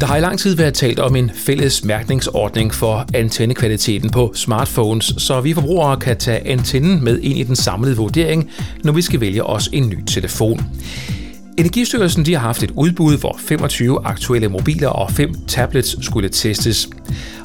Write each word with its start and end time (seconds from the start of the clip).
Der 0.00 0.06
har 0.06 0.16
i 0.16 0.20
lang 0.20 0.38
tid 0.38 0.56
været 0.56 0.74
talt 0.74 0.98
om 0.98 1.16
en 1.16 1.30
fælles 1.34 1.84
mærkningsordning 1.84 2.74
for 2.74 3.06
antennekvaliteten 3.14 4.10
på 4.10 4.32
smartphones, 4.34 5.14
så 5.18 5.40
vi 5.40 5.54
forbrugere 5.54 5.96
kan 5.96 6.16
tage 6.16 6.46
antennen 6.46 7.04
med 7.04 7.20
ind 7.20 7.38
i 7.38 7.42
den 7.42 7.56
samlede 7.56 7.96
vurdering, 7.96 8.50
når 8.84 8.92
vi 8.92 9.02
skal 9.02 9.20
vælge 9.20 9.44
os 9.44 9.68
en 9.72 9.88
ny 9.88 10.04
telefon. 10.06 10.60
Energistyrelsen 11.58 12.26
de 12.26 12.32
har 12.32 12.40
haft 12.40 12.62
et 12.62 12.70
udbud, 12.70 13.18
hvor 13.18 13.36
25 13.38 14.06
aktuelle 14.06 14.48
mobiler 14.48 14.88
og 14.88 15.10
5 15.10 15.34
tablets 15.48 16.04
skulle 16.04 16.28
testes. 16.28 16.88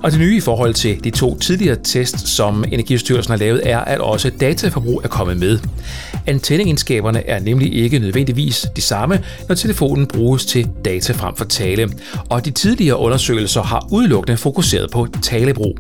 Og 0.04 0.12
det 0.12 0.20
nye 0.20 0.38
i 0.38 0.40
forhold 0.40 0.74
til 0.74 1.04
de 1.04 1.10
to 1.10 1.38
tidligere 1.40 1.78
tests, 1.84 2.30
som 2.30 2.64
Energistyrelsen 2.72 3.32
har 3.32 3.38
lavet, 3.38 3.62
er, 3.64 3.80
at 3.80 4.00
også 4.00 4.30
dataforbrug 4.30 5.02
er 5.04 5.08
kommet 5.08 5.38
med. 5.38 5.60
Antenneegenskaberne 6.28 7.28
er 7.28 7.40
nemlig 7.40 7.74
ikke 7.74 8.00
nødvendigvis 8.00 8.66
de 8.76 8.82
samme, 8.82 9.24
når 9.48 9.56
telefonen 9.56 10.08
bruges 10.08 10.46
til 10.46 10.70
data 10.86 11.14
frem 11.14 11.36
for 11.36 11.46
tale. 11.46 11.90
Og 12.30 12.46
de 12.46 12.52
tidligere 12.52 12.98
undersøgelser 12.98 13.62
har 13.62 13.88
udelukkende 13.92 14.38
fokuseret 14.38 14.92
på 14.92 15.08
talebrug. 15.22 15.78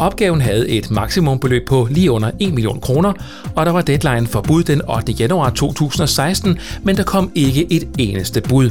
Opgaven 0.00 0.40
havde 0.40 0.68
et 0.68 0.90
maksimumbeløb 0.90 1.68
på 1.68 1.88
lige 1.90 2.10
under 2.10 2.30
1 2.40 2.54
million 2.54 2.80
kroner, 2.80 3.12
og 3.54 3.66
der 3.66 3.72
var 3.72 3.82
deadline 3.82 4.26
for 4.26 4.40
bud 4.40 4.62
den 4.62 4.82
8. 4.90 5.12
januar 5.12 5.50
2016, 5.50 6.58
men 6.82 6.96
der 6.96 7.02
kom 7.02 7.30
ikke 7.34 7.72
et 7.72 7.88
eneste 7.98 8.40
bud. 8.40 8.70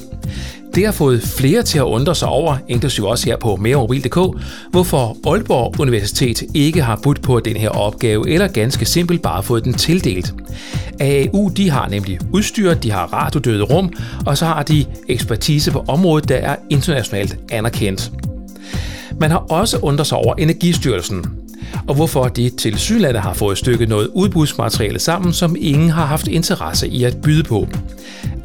Det 0.76 0.86
har 0.86 0.92
fået 0.92 1.22
flere 1.22 1.64
til 1.64 1.78
at 1.78 1.84
undre 1.84 2.16
sig 2.16 2.28
over, 2.28 2.58
inklusive 2.68 3.08
også 3.10 3.26
her 3.26 3.38
på 3.38 3.56
meremobil.dk, 3.56 4.42
hvorfor 4.72 5.18
Aalborg 5.32 5.80
Universitet 5.80 6.44
ikke 6.54 6.82
har 6.82 7.00
budt 7.04 7.22
på 7.22 7.40
den 7.40 7.56
her 7.58 7.70
opgave, 7.70 8.30
eller 8.30 8.48
ganske 8.48 8.86
simpelt 8.86 9.22
bare 9.22 9.44
fået 9.44 9.64
den 9.64 9.74
tildelt. 9.74 10.34
AAU 11.00 11.50
de 11.58 11.70
har 11.70 11.88
nemlig 11.90 12.20
udstyr, 12.34 12.74
de 12.74 12.92
har 12.92 13.06
radiodøde 13.14 13.64
rum, 13.64 13.94
og 14.26 14.38
så 14.38 14.46
har 14.46 14.64
de 14.64 14.86
ekspertise 15.08 15.72
på 15.72 15.86
området, 15.88 16.30
der 16.30 16.36
er 16.36 16.56
internationalt 16.70 17.38
anerkendt. 17.52 18.12
Man 19.20 19.32
har 19.32 19.38
også 19.38 19.78
undret 19.82 20.08
sig 20.08 20.18
over 20.18 20.36
Energistyrelsen, 20.36 21.26
og 21.88 21.96
hvorfor 21.96 22.28
de 22.28 22.50
til 22.50 22.78
sydlandet 22.78 23.22
har 23.22 23.34
fået 23.34 23.58
stykket 23.58 23.90
noget 23.90 24.10
udbudsmateriale 24.14 25.00
sammen, 25.00 25.34
som 25.34 25.56
ingen 25.60 25.90
har 25.90 26.06
haft 26.06 26.28
interesse 26.28 26.88
i 26.88 27.04
at 27.04 27.18
byde 27.24 27.44
på. 27.44 27.68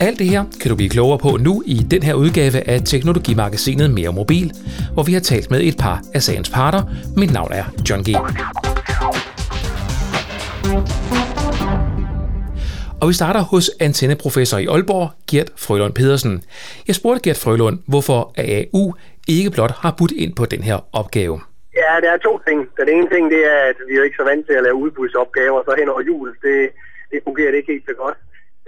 Alt 0.00 0.18
det 0.18 0.28
her 0.28 0.44
kan 0.60 0.68
du 0.68 0.76
blive 0.76 0.90
klogere 0.90 1.18
på 1.18 1.36
nu 1.40 1.62
i 1.66 1.74
den 1.74 2.02
her 2.02 2.14
udgave 2.14 2.68
af 2.68 2.82
Teknologimagasinet 2.84 3.90
Mere 3.90 4.12
Mobil, 4.12 4.52
hvor 4.92 5.02
vi 5.02 5.12
har 5.12 5.20
talt 5.20 5.50
med 5.50 5.60
et 5.60 5.76
par 5.76 6.02
af 6.14 6.22
sagens 6.22 6.50
parter. 6.50 6.82
Mit 7.16 7.32
navn 7.32 7.52
er 7.52 7.64
John 7.90 8.02
G. 8.02 8.14
Og 13.00 13.08
vi 13.08 13.14
starter 13.14 13.40
hos 13.40 13.70
antenneprofessor 13.80 14.58
i 14.58 14.66
Aalborg, 14.66 15.10
Gert 15.30 15.50
Frølund 15.56 15.92
Pedersen. 15.92 16.42
Jeg 16.88 16.94
spurgte 16.94 17.20
Gert 17.22 17.36
Frølund, 17.36 17.78
hvorfor 17.86 18.32
AAU 18.36 18.94
ikke 19.28 19.50
blot 19.50 19.74
har 19.82 19.94
budt 19.98 20.12
ind 20.12 20.32
på 20.36 20.44
den 20.46 20.62
her 20.68 20.78
opgave. 21.00 21.36
Ja, 21.80 21.92
der 22.02 22.10
er 22.12 22.16
to 22.16 22.40
ting. 22.48 22.58
Den 22.80 22.88
ene 22.88 23.08
ting, 23.14 23.30
det 23.30 23.42
er, 23.54 23.60
at 23.70 23.78
vi 23.88 23.94
er 23.96 24.04
ikke 24.04 24.20
så 24.20 24.26
vant 24.30 24.46
til 24.46 24.54
at 24.58 24.62
lave 24.62 24.82
udbudsopgaver, 24.84 25.60
så 25.62 25.74
hen 25.78 25.88
over 25.88 26.02
jul, 26.10 26.28
det, 26.42 26.70
det 27.10 27.20
fungerer 27.24 27.50
det 27.50 27.58
ikke 27.58 27.72
helt 27.72 27.88
så 27.88 27.94
godt. 28.02 28.18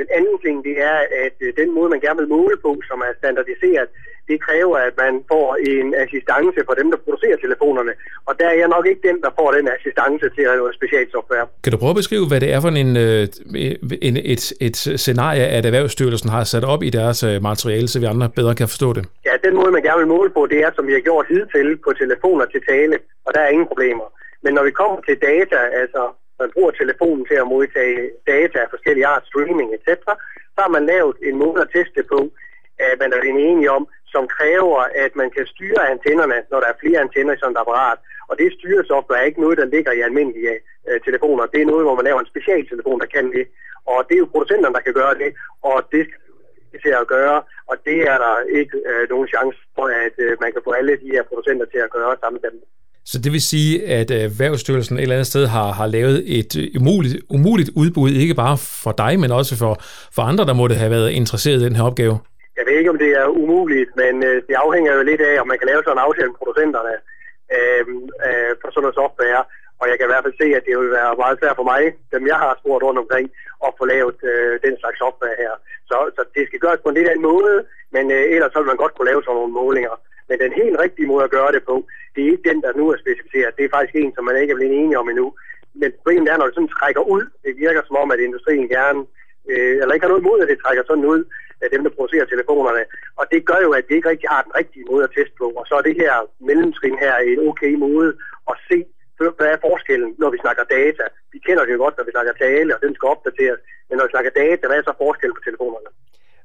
Den 0.01 0.09
anden 0.17 0.39
ting, 0.45 0.57
det 0.69 0.77
er, 0.91 0.99
at 1.25 1.37
øh, 1.41 1.53
den 1.61 1.75
måde, 1.75 1.89
man 1.91 2.01
gerne 2.01 2.21
vil 2.21 2.35
måle 2.37 2.57
på, 2.67 2.71
som 2.89 2.99
er 3.01 3.13
standardiseret, 3.21 3.89
det 4.31 4.39
kræver, 4.47 4.77
at 4.89 4.95
man 5.05 5.15
får 5.33 5.47
en 5.73 5.87
assistance 6.05 6.61
for 6.69 6.75
dem, 6.81 6.87
der 6.93 6.99
producerer 7.05 7.37
telefonerne. 7.45 7.93
Og 8.29 8.33
der 8.41 8.47
er 8.53 8.57
jeg 8.63 8.69
nok 8.77 8.87
ikke 8.91 9.03
den, 9.09 9.17
der 9.25 9.31
får 9.39 9.49
den 9.57 9.67
assistance 9.77 10.27
til 10.37 10.45
at 10.49 10.55
lave 10.59 10.73
specialsoftware. 10.81 11.47
Kan 11.65 11.73
du 11.73 11.79
prøve 11.83 11.95
at 11.97 12.01
beskrive, 12.03 12.27
hvad 12.31 12.41
det 12.45 12.51
er 12.55 12.61
for 12.65 12.69
en, 12.85 12.93
øh, 13.07 13.23
en, 14.09 14.17
et, 14.35 14.43
et 14.67 14.77
scenarie, 15.05 15.47
at 15.57 15.67
Erhvervsstyrelsen 15.67 16.31
har 16.37 16.45
sat 16.45 16.65
op 16.65 16.83
i 16.89 16.91
deres 16.99 17.19
øh, 17.29 17.43
materiale, 17.51 17.89
så 17.89 17.97
vi 18.03 18.07
andre 18.15 18.29
bedre 18.39 18.55
kan 18.61 18.69
forstå 18.69 18.89
det? 18.97 19.05
Ja, 19.29 19.35
den 19.47 19.55
måde, 19.59 19.71
man 19.77 19.83
gerne 19.89 20.01
vil 20.03 20.15
måle 20.17 20.31
på, 20.31 20.47
det 20.53 20.59
er, 20.65 20.71
som 20.77 20.87
vi 20.87 20.93
har 20.93 21.05
gjort 21.09 21.27
hidtil 21.33 21.69
på 21.85 21.91
telefoner 22.03 22.47
til 22.53 22.61
tale, 22.69 22.97
og 23.27 23.31
der 23.35 23.41
er 23.41 23.51
ingen 23.55 23.69
problemer. 23.73 24.07
Men 24.45 24.55
når 24.55 24.65
vi 24.69 24.73
kommer 24.81 24.99
til 25.09 25.17
data, 25.31 25.59
altså 25.83 26.03
man 26.41 26.51
bruger 26.55 26.71
telefonen 26.71 27.25
til 27.31 27.37
at 27.43 27.47
modtage 27.55 28.01
data 28.35 28.59
af 28.65 28.69
forskellige 28.75 29.07
art, 29.07 29.25
streaming 29.31 29.69
etc., 29.77 29.89
så 30.55 30.61
har 30.65 30.73
man 30.77 30.87
lavet 30.93 31.17
en 31.29 31.37
måde 31.45 31.61
at 31.65 31.73
teste 31.77 32.03
på, 32.13 32.21
at 32.89 32.97
man 33.03 33.11
er 33.13 33.21
enige 33.51 33.71
om, 33.79 33.83
som 34.17 34.25
kræver, 34.37 34.81
at 35.05 35.13
man 35.21 35.29
kan 35.37 35.47
styre 35.55 35.83
antennerne, 35.95 36.39
når 36.51 36.59
der 36.63 36.69
er 36.71 36.81
flere 36.83 36.99
antenner 37.05 37.33
i 37.35 37.41
sådan 37.41 37.57
et 37.57 37.63
apparat. 37.65 37.99
Og 38.31 38.35
det 38.41 38.57
styresoftware 38.59 39.21
er 39.21 39.29
ikke 39.31 39.45
noget, 39.45 39.57
der 39.61 39.73
ligger 39.75 39.93
i 39.95 40.05
almindelige 40.09 40.57
øh, 40.89 40.99
telefoner. 41.07 41.53
Det 41.53 41.61
er 41.61 41.71
noget, 41.73 41.85
hvor 41.87 41.97
man 41.99 42.07
laver 42.09 42.21
en 42.21 42.33
specialtelefon, 42.33 43.01
der 43.03 43.09
kan 43.17 43.27
det. 43.37 43.45
Og 43.93 43.99
det 44.07 44.15
er 44.15 44.23
jo 44.25 44.33
producenterne, 44.35 44.77
der 44.77 44.87
kan 44.87 44.97
gøre 45.03 45.15
det, 45.23 45.31
og 45.71 45.77
det 45.93 46.03
skal 46.69 46.81
til 46.85 46.95
at 47.03 47.07
gøre, 47.17 47.39
og 47.71 47.77
det 47.89 47.99
er 48.13 48.19
der 48.25 48.35
ikke 48.61 48.77
øh, 48.91 49.05
nogen 49.13 49.27
chance 49.35 49.59
for, 49.77 49.87
at 50.07 50.17
øh, 50.25 50.33
man 50.43 50.51
kan 50.55 50.63
få 50.67 50.71
alle 50.79 50.93
de 51.03 51.09
her 51.15 51.23
producenter 51.31 51.67
til 51.73 51.81
at 51.87 51.91
gøre 51.97 52.13
sammen 52.23 52.39
med 52.43 52.51
dem. 52.51 52.61
Så 53.11 53.17
det 53.25 53.33
vil 53.33 53.43
sige, 53.53 53.73
at 53.99 54.11
øh, 54.11 54.21
Erhvervsstyrelsen 54.29 54.97
et 54.97 55.03
eller 55.03 55.15
andet 55.15 55.27
sted 55.27 55.47
har, 55.47 55.69
har 55.73 55.87
lavet 55.87 56.39
et 56.39 56.53
øh, 56.61 56.81
umuligt, 56.81 57.17
umuligt 57.37 57.71
udbud, 57.81 58.11
ikke 58.11 58.35
bare 58.35 58.57
for 58.85 58.93
dig, 59.03 59.13
men 59.21 59.31
også 59.33 59.57
for, 59.63 59.73
for 60.17 60.23
andre, 60.23 60.45
der 60.47 60.55
måtte 60.61 60.75
have 60.75 60.91
været 60.91 61.11
interesseret 61.11 61.61
i 61.61 61.65
den 61.65 61.77
her 61.77 61.83
opgave? 61.83 62.19
Jeg 62.57 62.65
ved 62.67 62.75
ikke, 62.79 62.93
om 62.95 62.99
det 63.05 63.11
er 63.21 63.27
umuligt, 63.43 63.91
men 64.03 64.15
øh, 64.29 64.37
det 64.49 64.55
afhænger 64.65 64.93
jo 64.95 65.03
lidt 65.03 65.23
af, 65.31 65.35
om 65.41 65.49
man 65.49 65.59
kan 65.59 65.69
lave 65.69 65.83
sådan 65.83 65.97
en 65.99 66.07
aftale 66.07 66.31
med 66.31 66.41
producenterne 66.43 66.95
øh, 67.57 67.85
øh, 68.27 68.53
for 68.61 68.69
sådan 68.69 68.83
noget 68.85 69.01
software. 69.03 69.43
Og 69.81 69.85
jeg 69.89 69.97
kan 69.97 70.07
i 70.07 70.13
hvert 70.13 70.25
fald 70.27 70.41
se, 70.43 70.49
at 70.59 70.65
det 70.67 70.75
vil 70.81 70.91
være 70.99 71.21
meget 71.23 71.39
svært 71.39 71.59
for 71.61 71.69
mig, 71.73 71.83
dem 72.15 72.27
jeg 72.33 72.39
har 72.45 72.53
spurgt 72.61 72.85
rundt 72.87 73.03
omkring, 73.05 73.27
at 73.67 73.71
få 73.79 73.85
lavet 73.95 74.19
øh, 74.31 74.55
den 74.67 74.75
slags 74.81 74.99
software 75.05 75.41
her. 75.43 75.53
Så, 75.91 75.97
så 76.17 76.23
det 76.35 76.45
skal 76.47 76.63
gøres 76.65 76.81
på 76.83 76.89
en 76.89 76.99
lidt 76.99 77.09
anden 77.09 77.29
måde, 77.33 77.55
men 77.95 78.05
øh, 78.17 78.23
ellers 78.35 78.53
så 78.53 78.59
vil 78.59 78.73
man 78.73 78.83
godt 78.83 78.95
kunne 78.95 79.11
lave 79.11 79.23
sådan 79.23 79.39
nogle 79.39 79.59
målinger. 79.61 79.95
Men 80.29 80.37
den 80.45 80.53
helt 80.61 80.77
rigtige 80.85 81.11
måde 81.13 81.25
at 81.25 81.35
gøre 81.37 81.53
det 81.57 81.63
på, 81.71 81.77
det 82.13 82.21
er 82.21 82.31
ikke 82.33 82.49
den, 82.51 82.63
der 82.65 82.73
nu 82.81 82.85
er 82.93 83.03
specificeret. 83.05 83.57
Det 83.57 83.65
er 83.65 83.75
faktisk 83.77 83.97
en, 83.97 84.15
som 84.15 84.25
man 84.25 84.37
ikke 84.41 84.53
er 84.53 84.59
blevet 84.59 84.79
enige 84.81 84.99
om 85.03 85.09
endnu. 85.09 85.29
Men 85.81 85.89
problemet 85.99 86.29
er, 86.29 86.37
når 86.37 86.47
det 86.47 86.55
sådan 86.55 86.77
trækker 86.79 87.03
ud, 87.15 87.25
det 87.45 87.53
virker 87.65 87.83
som 87.85 87.97
om, 88.03 88.11
at 88.15 88.21
industrien 88.27 88.69
gerne, 88.69 89.01
øh, 89.51 89.75
eller 89.81 89.95
ikke 89.95 90.07
har 90.07 90.13
noget 90.13 90.25
imod, 90.25 90.39
at 90.43 90.49
det 90.49 90.59
trækker 90.65 90.85
sådan 90.87 91.11
ud, 91.15 91.21
af 91.65 91.69
dem, 91.75 91.83
der 91.87 91.93
producerer 91.97 92.27
telefonerne. 92.35 92.83
Og 93.21 93.25
det 93.33 93.41
gør 93.51 93.61
jo, 93.67 93.71
at 93.79 93.85
det 93.89 93.95
ikke 93.97 94.11
rigtig 94.13 94.29
har 94.35 94.43
den 94.47 94.55
rigtige 94.61 94.89
måde 94.91 95.05
at 95.07 95.15
teste 95.17 95.35
på. 95.43 95.47
Og 95.61 95.65
så 95.69 95.75
er 95.81 95.85
det 95.89 95.95
her 96.03 96.13
mellemtrin 96.49 96.99
her 97.05 97.15
en 97.17 97.41
okay 97.49 97.73
måde 97.87 98.11
at 98.53 98.57
se, 98.69 98.79
hvad 99.39 99.51
er 99.55 99.65
forskellen, 99.69 100.11
når 100.23 100.31
vi 100.35 100.39
snakker 100.45 100.65
data. 100.79 101.05
Vi 101.33 101.39
kender 101.47 101.63
det 101.65 101.73
jo 101.77 101.81
godt, 101.85 101.97
når 101.99 102.05
vi 102.09 102.15
snakker 102.17 102.33
tale, 102.47 102.71
og 102.77 102.81
den 102.85 102.93
skal 102.95 103.07
opdateres. 103.15 103.61
Men 103.89 103.95
når 103.97 104.05
vi 104.07 104.15
snakker 104.15 104.33
data, 104.43 104.63
hvad 104.67 104.79
er 104.79 104.87
så 104.87 104.95
forskellen 105.05 105.37
på 105.39 105.43
telefonerne? 105.49 105.91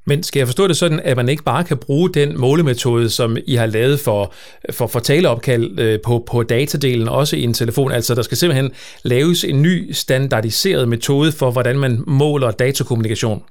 Men 0.05 0.23
skal 0.23 0.39
jeg 0.39 0.47
forstå 0.47 0.67
det 0.67 0.77
sådan, 0.77 0.99
at 0.99 1.17
man 1.17 1.29
ikke 1.29 1.43
bare 1.43 1.63
kan 1.63 1.78
bruge 1.78 2.09
den 2.09 2.39
målemetode, 2.39 3.09
som 3.09 3.38
I 3.45 3.55
har 3.55 3.66
lavet 3.66 3.99
for, 3.99 4.33
for, 4.72 4.88
for 4.88 4.99
taleopkald 4.99 5.79
øh, 5.79 5.99
på, 6.05 6.23
på 6.31 6.43
datadelen, 6.43 7.07
også 7.07 7.35
i 7.35 7.43
en 7.43 7.53
telefon? 7.53 7.91
Altså, 7.91 8.16
der 8.16 8.22
skal 8.22 8.38
simpelthen 8.38 8.72
laves 9.03 9.43
en 9.43 9.61
ny 9.61 9.91
standardiseret 9.91 10.88
metode 10.88 11.31
for, 11.31 11.51
hvordan 11.51 11.79
man 11.79 12.03
måler 12.07 12.51
datakommunikation? 12.51 13.43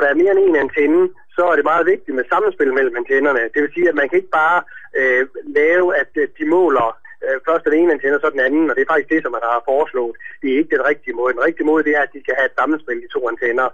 Når 0.00 0.06
der 0.06 0.14
er 0.14 0.22
mere 0.22 0.32
end 0.34 0.42
en 0.48 0.62
antenne, 0.66 1.02
så 1.36 1.42
er 1.50 1.56
det 1.56 1.70
meget 1.72 1.86
vigtigt 1.92 2.16
med 2.16 2.24
samspil 2.32 2.72
mellem 2.78 2.96
antennerne. 3.00 3.42
Det 3.54 3.60
vil 3.62 3.74
sige, 3.74 3.88
at 3.88 3.98
man 4.00 4.08
kan 4.08 4.18
ikke 4.20 4.36
bare 4.42 4.58
øh, 4.98 5.22
lave, 5.60 5.86
at 6.02 6.12
øh, 6.22 6.28
de 6.38 6.44
måler 6.56 6.88
øh, 7.24 7.36
først 7.46 7.64
den 7.66 7.74
ene 7.80 7.92
antenne 7.92 8.16
og 8.16 8.22
så 8.22 8.30
den 8.36 8.46
anden, 8.48 8.64
og 8.70 8.74
det 8.74 8.82
er 8.82 8.92
faktisk 8.92 9.12
det, 9.14 9.22
som 9.22 9.32
man 9.36 9.44
har 9.50 9.68
foreslået. 9.72 10.14
Det 10.40 10.48
er 10.48 10.58
ikke 10.60 10.76
den 10.76 10.88
rigtige 10.90 11.16
måde. 11.18 11.34
Den 11.36 11.46
rigtige 11.48 11.68
måde, 11.70 11.84
det 11.86 11.92
er, 11.96 12.02
at 12.04 12.14
de 12.14 12.22
skal 12.22 12.34
have 12.38 12.48
et 12.50 12.58
sammenspil, 12.58 13.02
de 13.04 13.14
to 13.16 13.20
antenner. 13.32 13.68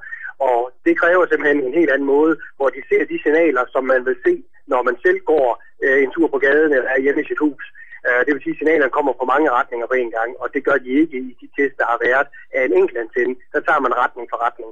Og 0.48 0.58
det 0.86 0.94
kræver 1.00 1.24
simpelthen 1.26 1.60
en 1.60 1.78
helt 1.80 1.90
anden 1.94 2.08
måde, 2.14 2.32
hvor 2.56 2.68
de 2.76 2.82
ser 2.90 3.02
de 3.12 3.18
signaler, 3.22 3.64
som 3.74 3.84
man 3.92 4.02
vil 4.08 4.16
se, 4.26 4.34
når 4.72 4.80
man 4.88 4.96
selv 5.04 5.20
går 5.32 5.48
øh, 5.84 5.98
en 6.04 6.10
tur 6.14 6.28
på 6.34 6.38
gaden 6.46 6.72
eller 6.76 6.90
er 6.94 7.00
hjemme 7.04 7.22
i 7.22 7.28
sit 7.30 7.42
hus. 7.46 7.64
Uh, 8.08 8.22
det 8.26 8.32
vil 8.34 8.42
sige, 8.42 8.56
at 8.56 8.60
signalerne 8.60 8.96
kommer 8.96 9.12
fra 9.18 9.30
mange 9.32 9.50
retninger 9.58 9.86
på 9.86 9.96
en 10.02 10.10
gang, 10.18 10.30
og 10.42 10.46
det 10.54 10.64
gør 10.68 10.78
de 10.84 10.90
ikke 11.02 11.16
i 11.28 11.32
de 11.40 11.46
tests, 11.56 11.78
der 11.80 11.86
har 11.92 11.98
været 12.08 12.26
af 12.56 12.62
en 12.64 12.76
enkelt 12.80 12.98
antenne. 13.04 13.34
Der 13.54 13.60
tager 13.66 13.80
man 13.84 13.98
retning 14.02 14.26
for 14.32 14.38
retning. 14.46 14.70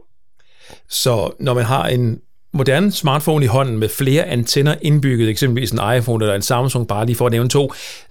Så 0.89 1.15
når 1.39 1.55
man 1.55 1.65
har 1.65 1.85
en 1.87 2.21
moderne 2.59 2.93
smartphone 2.93 3.45
i 3.45 3.49
hånden 3.57 3.77
med 3.83 3.89
flere 4.01 4.25
antenner 4.37 4.75
indbygget, 4.89 5.29
eksempelvis 5.29 5.73
en 5.77 5.83
iPhone 5.97 6.21
eller 6.25 6.35
en 6.35 6.49
Samsung, 6.53 6.89
bare 6.89 7.07
lige 7.07 7.17
for 7.21 7.27
at 7.27 7.33
nævne 7.37 7.51
to, 7.59 7.65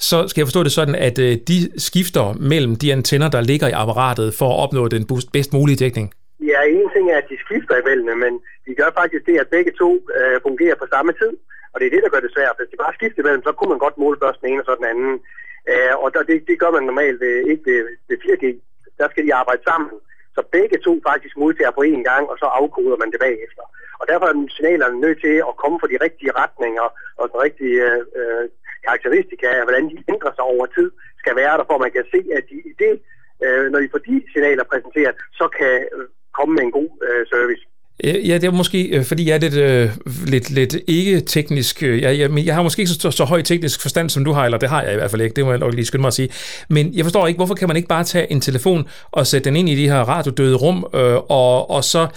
så 0.10 0.18
skal 0.28 0.42
jeg 0.42 0.48
forstå 0.48 0.64
det 0.64 0.72
sådan, 0.80 0.96
at 1.08 1.18
øh, 1.20 1.32
de 1.50 1.58
skifter 1.88 2.26
mellem 2.52 2.74
de 2.82 2.88
antenner, 2.98 3.30
der 3.36 3.42
ligger 3.42 3.68
i 3.68 3.76
apparatet 3.82 4.28
for 4.40 4.48
at 4.54 4.58
opnå 4.64 4.88
den 4.88 5.04
bedst 5.36 5.54
mulige 5.54 5.78
dækning? 5.84 6.08
Ja, 6.52 6.60
en 6.78 6.90
ting 6.96 7.06
er, 7.14 7.18
at 7.24 7.28
de 7.32 7.38
skifter 7.46 7.76
imellem, 7.82 8.18
men 8.26 8.34
de 8.66 8.72
gør 8.80 8.90
faktisk 9.00 9.24
det, 9.30 9.36
at 9.44 9.48
begge 9.56 9.72
to 9.82 9.90
øh, 10.18 10.36
fungerer 10.48 10.76
på 10.82 10.88
samme 10.94 11.12
tid. 11.22 11.34
Og 11.74 11.76
det 11.80 11.86
er 11.86 11.94
det, 11.96 12.04
der 12.04 12.14
gør 12.14 12.24
det 12.26 12.32
svært. 12.36 12.56
Hvis 12.58 12.72
de 12.72 12.78
bare 12.84 12.98
skifter 12.98 13.20
imellem, 13.22 13.44
så 13.48 13.52
kunne 13.56 13.72
man 13.74 13.84
godt 13.86 13.98
måle 14.04 14.18
først 14.24 14.42
den 14.42 14.50
ene 14.50 14.62
og 14.62 14.68
så 14.68 14.74
den 14.80 14.92
anden. 14.94 15.14
Øh, 15.72 15.94
og 16.04 16.08
det, 16.30 16.38
det 16.50 16.56
gør 16.62 16.72
man 16.76 16.84
normalt 16.90 17.20
ved, 17.24 17.36
ikke 17.52 17.64
ved, 17.70 17.80
ved 18.08 18.18
4G. 18.26 18.46
Der 19.00 19.08
skal 19.10 19.26
de 19.26 19.34
arbejde 19.42 19.64
sammen. 19.70 19.92
Så 20.36 20.42
begge 20.58 20.78
to 20.86 20.94
faktisk 21.10 21.36
modtager 21.38 21.74
på 21.76 21.84
én 21.94 22.04
gang, 22.10 22.24
og 22.32 22.38
så 22.42 22.48
afkoder 22.60 22.98
man 23.02 23.12
det 23.12 23.20
bagefter. 23.28 23.64
Og 24.00 24.06
derfor 24.10 24.26
er 24.28 24.36
signalerne 24.58 25.02
nødt 25.06 25.20
til 25.26 25.36
at 25.50 25.58
komme 25.62 25.78
fra 25.80 25.92
de 25.92 25.98
rigtige 26.06 26.36
retninger 26.42 26.88
og 27.20 27.26
den 27.32 27.40
rigtige 27.46 27.80
øh, 28.20 28.44
karakteristika 28.86 29.48
af, 29.58 29.64
hvordan 29.66 29.86
de 29.92 30.04
ændrer 30.14 30.32
sig 30.36 30.46
over 30.54 30.66
tid, 30.66 30.90
skal 31.22 31.36
være 31.42 31.58
der, 31.58 31.66
for 31.70 31.78
man 31.78 31.92
kan 31.98 32.06
se, 32.14 32.20
at 32.38 32.44
de 32.52 32.58
i 32.72 32.74
det, 32.84 32.96
øh, 33.46 33.66
når 33.72 33.80
de 33.80 33.92
får 33.92 34.02
de 34.08 34.16
signaler 34.34 34.64
præsenteret, 34.72 35.16
så 35.40 35.46
kan 35.60 35.76
øh, 35.96 36.08
komme 36.38 36.52
med 36.56 36.64
en 36.64 36.76
god 36.80 36.90
øh, 37.08 37.24
service. 37.34 37.64
Ja, 38.04 38.34
det 38.34 38.44
er 38.44 38.51
måske, 38.51 38.84
øh, 38.84 39.04
fordi 39.04 39.30
jeg 39.30 39.36
er 39.36 39.40
lidt, 39.40 39.54
øh, 39.54 39.90
lidt, 40.28 40.50
lidt 40.50 40.75
ikke-teknisk. 40.88 41.84
Øh, 41.84 42.01
jeg, 42.01 42.19
jeg, 42.19 42.45
jeg 42.45 42.56
har 42.56 42.63
måske 42.63 42.80
ikke 42.80 42.92
så, 42.92 43.12
så 43.12 43.24
høj 43.24 43.42
teknisk 43.42 43.81
forstand, 43.81 44.10
som 44.10 44.25
du 44.25 44.31
har, 44.31 44.45
eller 44.45 44.57
det 44.57 44.69
har 44.69 44.81
jeg 44.81 44.94
i 44.94 44.95
hvert 44.95 45.12
fald 45.12 45.22
ikke, 45.22 45.36
det 45.36 45.45
må 45.45 45.51
jeg 45.51 45.60
nok 45.60 45.74
lige 45.74 45.86
skynde 45.86 46.01
mig 46.01 46.07
at 46.07 46.13
sige. 46.13 46.30
Men 46.69 46.94
jeg 46.94 47.06
forstår 47.06 47.28
ikke, 47.28 47.38
hvorfor 47.38 47.54
kan 47.56 47.68
man 47.68 47.78
ikke 47.78 47.88
bare 47.88 48.04
tage 48.04 48.31
en 48.31 48.42
telefon 48.42 48.88
og 49.12 49.28
sætte 49.28 49.50
den 49.50 49.56
ind 49.56 49.69
i 49.69 49.75
de 49.75 49.88
her 49.90 50.00
radiodøde 50.00 50.56
rum, 50.56 50.86
øh, 50.94 51.16
og, 51.16 51.69
og 51.69 51.84
så 51.84 52.07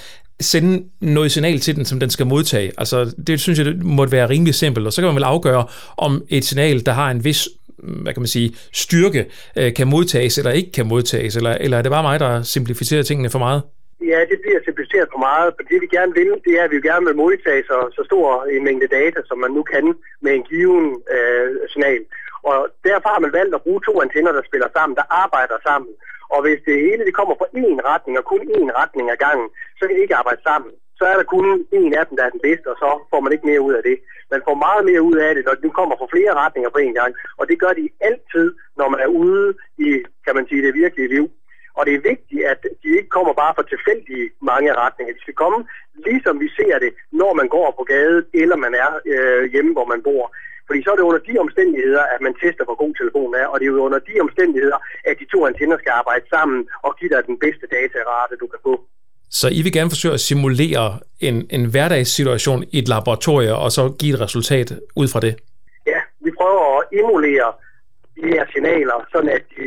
sende 0.40 0.82
noget 1.00 1.32
signal 1.32 1.60
til 1.60 1.76
den, 1.76 1.84
som 1.84 2.00
den 2.00 2.10
skal 2.10 2.26
modtage. 2.26 2.72
Altså, 2.78 3.12
det 3.26 3.40
synes 3.40 3.58
jeg 3.58 3.66
det 3.66 3.84
måtte 3.84 4.12
være 4.12 4.28
rimelig 4.28 4.54
simpelt, 4.54 4.86
og 4.86 4.92
så 4.92 5.00
kan 5.00 5.06
man 5.06 5.14
vel 5.14 5.24
afgøre, 5.24 5.64
om 5.96 6.24
et 6.28 6.44
signal, 6.44 6.86
der 6.86 6.92
har 6.92 7.10
en 7.10 7.24
vis 7.24 7.48
mm, 7.82 7.92
hvad 7.92 8.12
kan 8.12 8.20
man 8.20 8.28
sige, 8.28 8.52
styrke, 8.72 9.24
øh, 9.56 9.74
kan 9.74 9.88
modtages 9.88 10.38
eller 10.38 10.50
ikke 10.50 10.72
kan 10.72 10.86
modtages, 10.86 11.36
eller, 11.36 11.50
eller 11.60 11.78
er 11.78 11.82
det 11.82 11.90
bare 11.90 12.02
mig, 12.02 12.20
der 12.20 12.42
simplificerer 12.42 13.02
tingene 13.02 13.30
for 13.30 13.38
meget? 13.38 13.62
Ja, 14.00 14.20
det 14.30 14.38
bliver 14.42 14.60
simplificeret 14.64 15.08
for 15.12 15.18
meget. 15.28 15.54
For 15.56 15.62
det 15.70 15.78
vi 15.80 15.88
gerne 15.96 16.12
vil, 16.20 16.30
det 16.46 16.52
er, 16.58 16.64
at 16.64 16.70
vi 16.70 16.80
gerne 16.90 17.06
vil 17.06 17.16
modtage 17.24 17.62
så, 17.70 17.78
så 17.96 18.02
stor 18.04 18.44
en 18.44 18.64
mængde 18.64 18.88
data, 18.98 19.20
som 19.28 19.38
man 19.38 19.52
nu 19.56 19.62
kan 19.62 19.84
med 20.20 20.32
en 20.34 20.44
given 20.50 21.02
øh, 21.16 21.48
signal. 21.72 22.02
Og 22.50 22.58
derfor 22.88 23.08
har 23.14 23.20
man 23.24 23.32
valgt 23.32 23.54
at 23.54 23.62
bruge 23.62 23.80
to 23.88 24.02
antenner, 24.04 24.32
der 24.32 24.42
spiller 24.48 24.68
sammen, 24.76 24.96
der 24.96 25.12
arbejder 25.24 25.58
sammen. 25.68 25.92
Og 26.34 26.38
hvis 26.44 26.60
det 26.66 26.84
hele 26.86 27.04
det 27.04 27.14
kommer 27.18 27.34
fra 27.38 27.48
én 27.62 27.78
retning, 27.90 28.18
og 28.18 28.24
kun 28.24 28.42
én 28.58 28.70
retning 28.80 29.10
ad 29.10 29.16
gangen, 29.26 29.48
så 29.76 29.82
kan 29.84 29.94
det 29.96 30.02
ikke 30.02 30.20
arbejde 30.22 30.42
sammen. 30.42 30.70
Så 30.98 31.04
er 31.12 31.16
der 31.16 31.32
kun 31.34 31.46
én 31.80 31.92
af 31.98 32.04
dem, 32.06 32.16
der 32.16 32.24
er 32.24 32.34
den 32.36 32.44
bedste, 32.48 32.66
og 32.72 32.76
så 32.82 32.88
får 33.10 33.20
man 33.20 33.32
ikke 33.32 33.46
mere 33.50 33.60
ud 33.68 33.74
af 33.78 33.82
det. 33.82 33.96
Man 34.30 34.42
får 34.46 34.54
meget 34.66 34.84
mere 34.90 35.02
ud 35.10 35.16
af 35.26 35.34
det, 35.34 35.44
når 35.44 35.54
den 35.54 35.70
kommer 35.78 35.96
fra 35.96 36.12
flere 36.14 36.32
retninger 36.42 36.70
på 36.70 36.78
én 36.86 36.94
gang. 37.00 37.12
Og 37.38 37.44
det 37.48 37.60
gør 37.62 37.72
de 37.80 37.88
altid, 38.08 38.46
når 38.78 38.88
man 38.88 39.00
er 39.00 39.10
ude 39.22 39.54
i, 39.78 39.88
kan 40.26 40.34
man 40.34 40.46
sige, 40.48 40.62
det 40.66 40.74
virkelige 40.74 41.12
liv. 41.14 41.24
Og 41.76 41.82
det 41.86 41.94
er 41.94 42.08
vigtigt, 42.12 42.42
at 42.52 42.60
de 42.82 42.88
ikke 42.98 43.10
kommer 43.16 43.32
bare 43.42 43.54
fra 43.56 43.70
tilfældige 43.72 44.26
mange 44.50 44.70
retninger. 44.82 45.12
De 45.14 45.24
skal 45.26 45.40
komme, 45.42 45.60
ligesom 46.08 46.34
vi 46.44 46.48
ser 46.58 46.76
det, 46.84 46.90
når 47.20 47.32
man 47.40 47.48
går 47.56 47.68
på 47.78 47.84
gaden, 47.92 48.24
eller 48.42 48.56
man 48.66 48.74
er 48.84 48.90
øh, 49.12 49.42
hjemme, 49.52 49.72
hvor 49.76 49.86
man 49.92 50.02
bor. 50.08 50.24
Fordi 50.66 50.78
så 50.82 50.90
er 50.92 50.96
det 50.98 51.08
under 51.10 51.22
de 51.28 51.34
omstændigheder, 51.46 52.02
at 52.14 52.20
man 52.26 52.34
tester, 52.42 52.64
hvor 52.68 52.78
god 52.84 52.92
telefonen 53.00 53.34
er, 53.42 53.46
og 53.52 53.56
det 53.58 53.64
er 53.64 53.72
jo 53.72 53.86
under 53.88 54.00
de 54.08 54.14
omstændigheder, 54.26 54.78
at 55.08 55.14
de 55.20 55.26
to 55.34 55.38
antenner 55.50 55.78
skal 55.78 55.92
arbejde 56.00 56.24
sammen 56.34 56.58
og 56.86 56.90
give 56.98 57.10
dig 57.14 57.22
den 57.30 57.36
bedste 57.44 57.66
datarate, 57.76 58.34
du 58.42 58.46
kan 58.52 58.60
få. 58.68 58.74
Så 59.30 59.46
I 59.58 59.60
vil 59.62 59.72
gerne 59.72 59.90
forsøge 59.94 60.14
at 60.14 60.20
simulere 60.30 60.86
en, 61.20 61.36
en 61.56 61.64
hverdagssituation 61.72 62.60
i 62.74 62.78
et 62.78 62.88
laboratorie, 62.88 63.54
og 63.64 63.70
så 63.76 63.82
give 64.00 64.14
et 64.14 64.20
resultat 64.20 64.68
ud 65.00 65.08
fra 65.12 65.20
det? 65.26 65.34
Ja, 65.86 66.00
vi 66.24 66.30
prøver 66.40 66.62
at 66.78 66.84
emulere 67.00 67.48
de 68.16 68.22
her 68.34 68.44
signaler, 68.52 68.96
sådan 69.12 69.30
at 69.38 69.44
de 69.56 69.64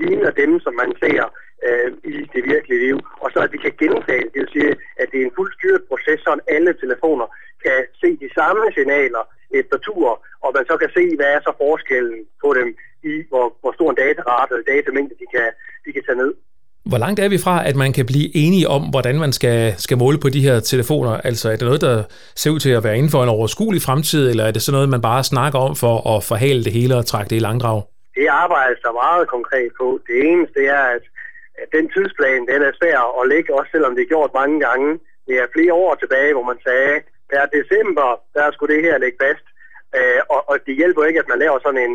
ligner 0.00 0.30
dem, 0.30 0.60
som 0.60 0.74
man 0.82 0.90
ser 1.02 1.22
øh, 1.68 1.88
i 2.12 2.14
det 2.34 2.42
virkelige 2.52 2.82
liv, 2.86 2.96
og 3.22 3.28
så 3.32 3.38
at 3.46 3.52
vi 3.54 3.58
kan 3.64 3.74
gentage 3.82 4.24
det, 4.32 4.40
vil 4.42 4.54
sige, 4.56 4.72
at 5.00 5.06
det 5.10 5.18
er 5.20 5.26
en 5.28 5.36
fuldstyret 5.38 5.82
proces, 5.90 6.20
så 6.20 6.30
alle 6.54 6.72
telefoner 6.82 7.26
kan 7.64 7.78
se 8.00 8.08
de 8.24 8.28
samme 8.38 8.62
signaler 8.76 9.24
efter 9.60 9.76
tur, 9.86 10.08
og 10.44 10.50
man 10.56 10.64
så 10.70 10.74
kan 10.82 10.90
se, 10.96 11.04
hvad 11.18 11.30
er 11.36 11.40
så 11.46 11.52
forskellen 11.64 12.18
på 12.42 12.48
dem 12.58 12.68
i, 13.10 13.12
hvor, 13.30 13.46
hvor 13.60 13.72
stor 13.76 13.88
en 13.90 14.00
datarate 14.04 14.50
eller 14.54 14.68
datamængde 14.74 15.14
de 15.22 15.26
kan, 15.34 15.48
de 15.84 15.90
kan 15.92 16.02
tage 16.06 16.20
ned. 16.22 16.32
Hvor 16.90 16.98
langt 16.98 17.20
er 17.20 17.28
vi 17.28 17.38
fra, 17.38 17.68
at 17.68 17.76
man 17.76 17.92
kan 17.92 18.06
blive 18.06 18.36
enige 18.44 18.68
om, 18.68 18.82
hvordan 18.94 19.18
man 19.18 19.32
skal, 19.32 19.74
skal 19.78 19.98
måle 19.98 20.18
på 20.18 20.28
de 20.28 20.40
her 20.40 20.60
telefoner? 20.60 21.12
Altså 21.28 21.46
er 21.48 21.56
det 21.56 21.66
noget, 21.70 21.80
der 21.80 22.04
ser 22.36 22.50
ud 22.50 22.60
til 22.60 22.70
at 22.70 22.84
være 22.84 22.96
inden 22.98 23.10
for 23.10 23.22
en 23.22 23.28
overskuelig 23.28 23.82
fremtid, 23.82 24.30
eller 24.30 24.44
er 24.44 24.50
det 24.50 24.62
sådan 24.62 24.76
noget, 24.76 24.88
man 24.88 25.02
bare 25.02 25.24
snakker 25.24 25.58
om 25.58 25.76
for 25.76 26.16
at 26.16 26.24
forhale 26.24 26.64
det 26.64 26.72
hele 26.72 26.96
og 26.96 27.06
trække 27.06 27.30
det 27.30 27.36
i 27.36 27.46
langdrag? 27.48 27.82
Det 28.14 28.26
arbejdes 28.44 28.80
der 28.84 28.92
meget 29.04 29.28
konkret 29.28 29.70
på. 29.80 30.00
Det 30.06 30.16
eneste 30.30 30.60
er, 30.66 30.82
at 30.96 31.04
den 31.76 31.84
tidsplan, 31.94 32.46
den 32.52 32.62
er 32.62 32.72
svær 32.80 33.20
at 33.20 33.28
lægge, 33.28 33.54
også 33.54 33.70
selvom 33.72 33.94
det 33.94 34.02
er 34.02 34.12
gjort 34.14 34.38
mange 34.40 34.60
gange. 34.66 35.00
Det 35.26 35.34
er 35.38 35.54
flere 35.56 35.74
år 35.74 35.94
tilbage, 35.94 36.32
hvor 36.32 36.46
man 36.50 36.60
sagde, 36.66 37.02
per 37.32 37.44
december, 37.58 38.08
der 38.34 38.46
skulle 38.50 38.74
det 38.74 38.82
her 38.86 38.98
ligge 38.98 39.18
fast. 39.24 39.46
Øh, 39.96 40.20
og, 40.34 40.40
og 40.50 40.56
det 40.66 40.74
hjælper 40.80 41.04
ikke, 41.04 41.22
at 41.22 41.28
man 41.32 41.38
laver 41.44 41.58
sådan 41.62 41.84
en, 41.88 41.94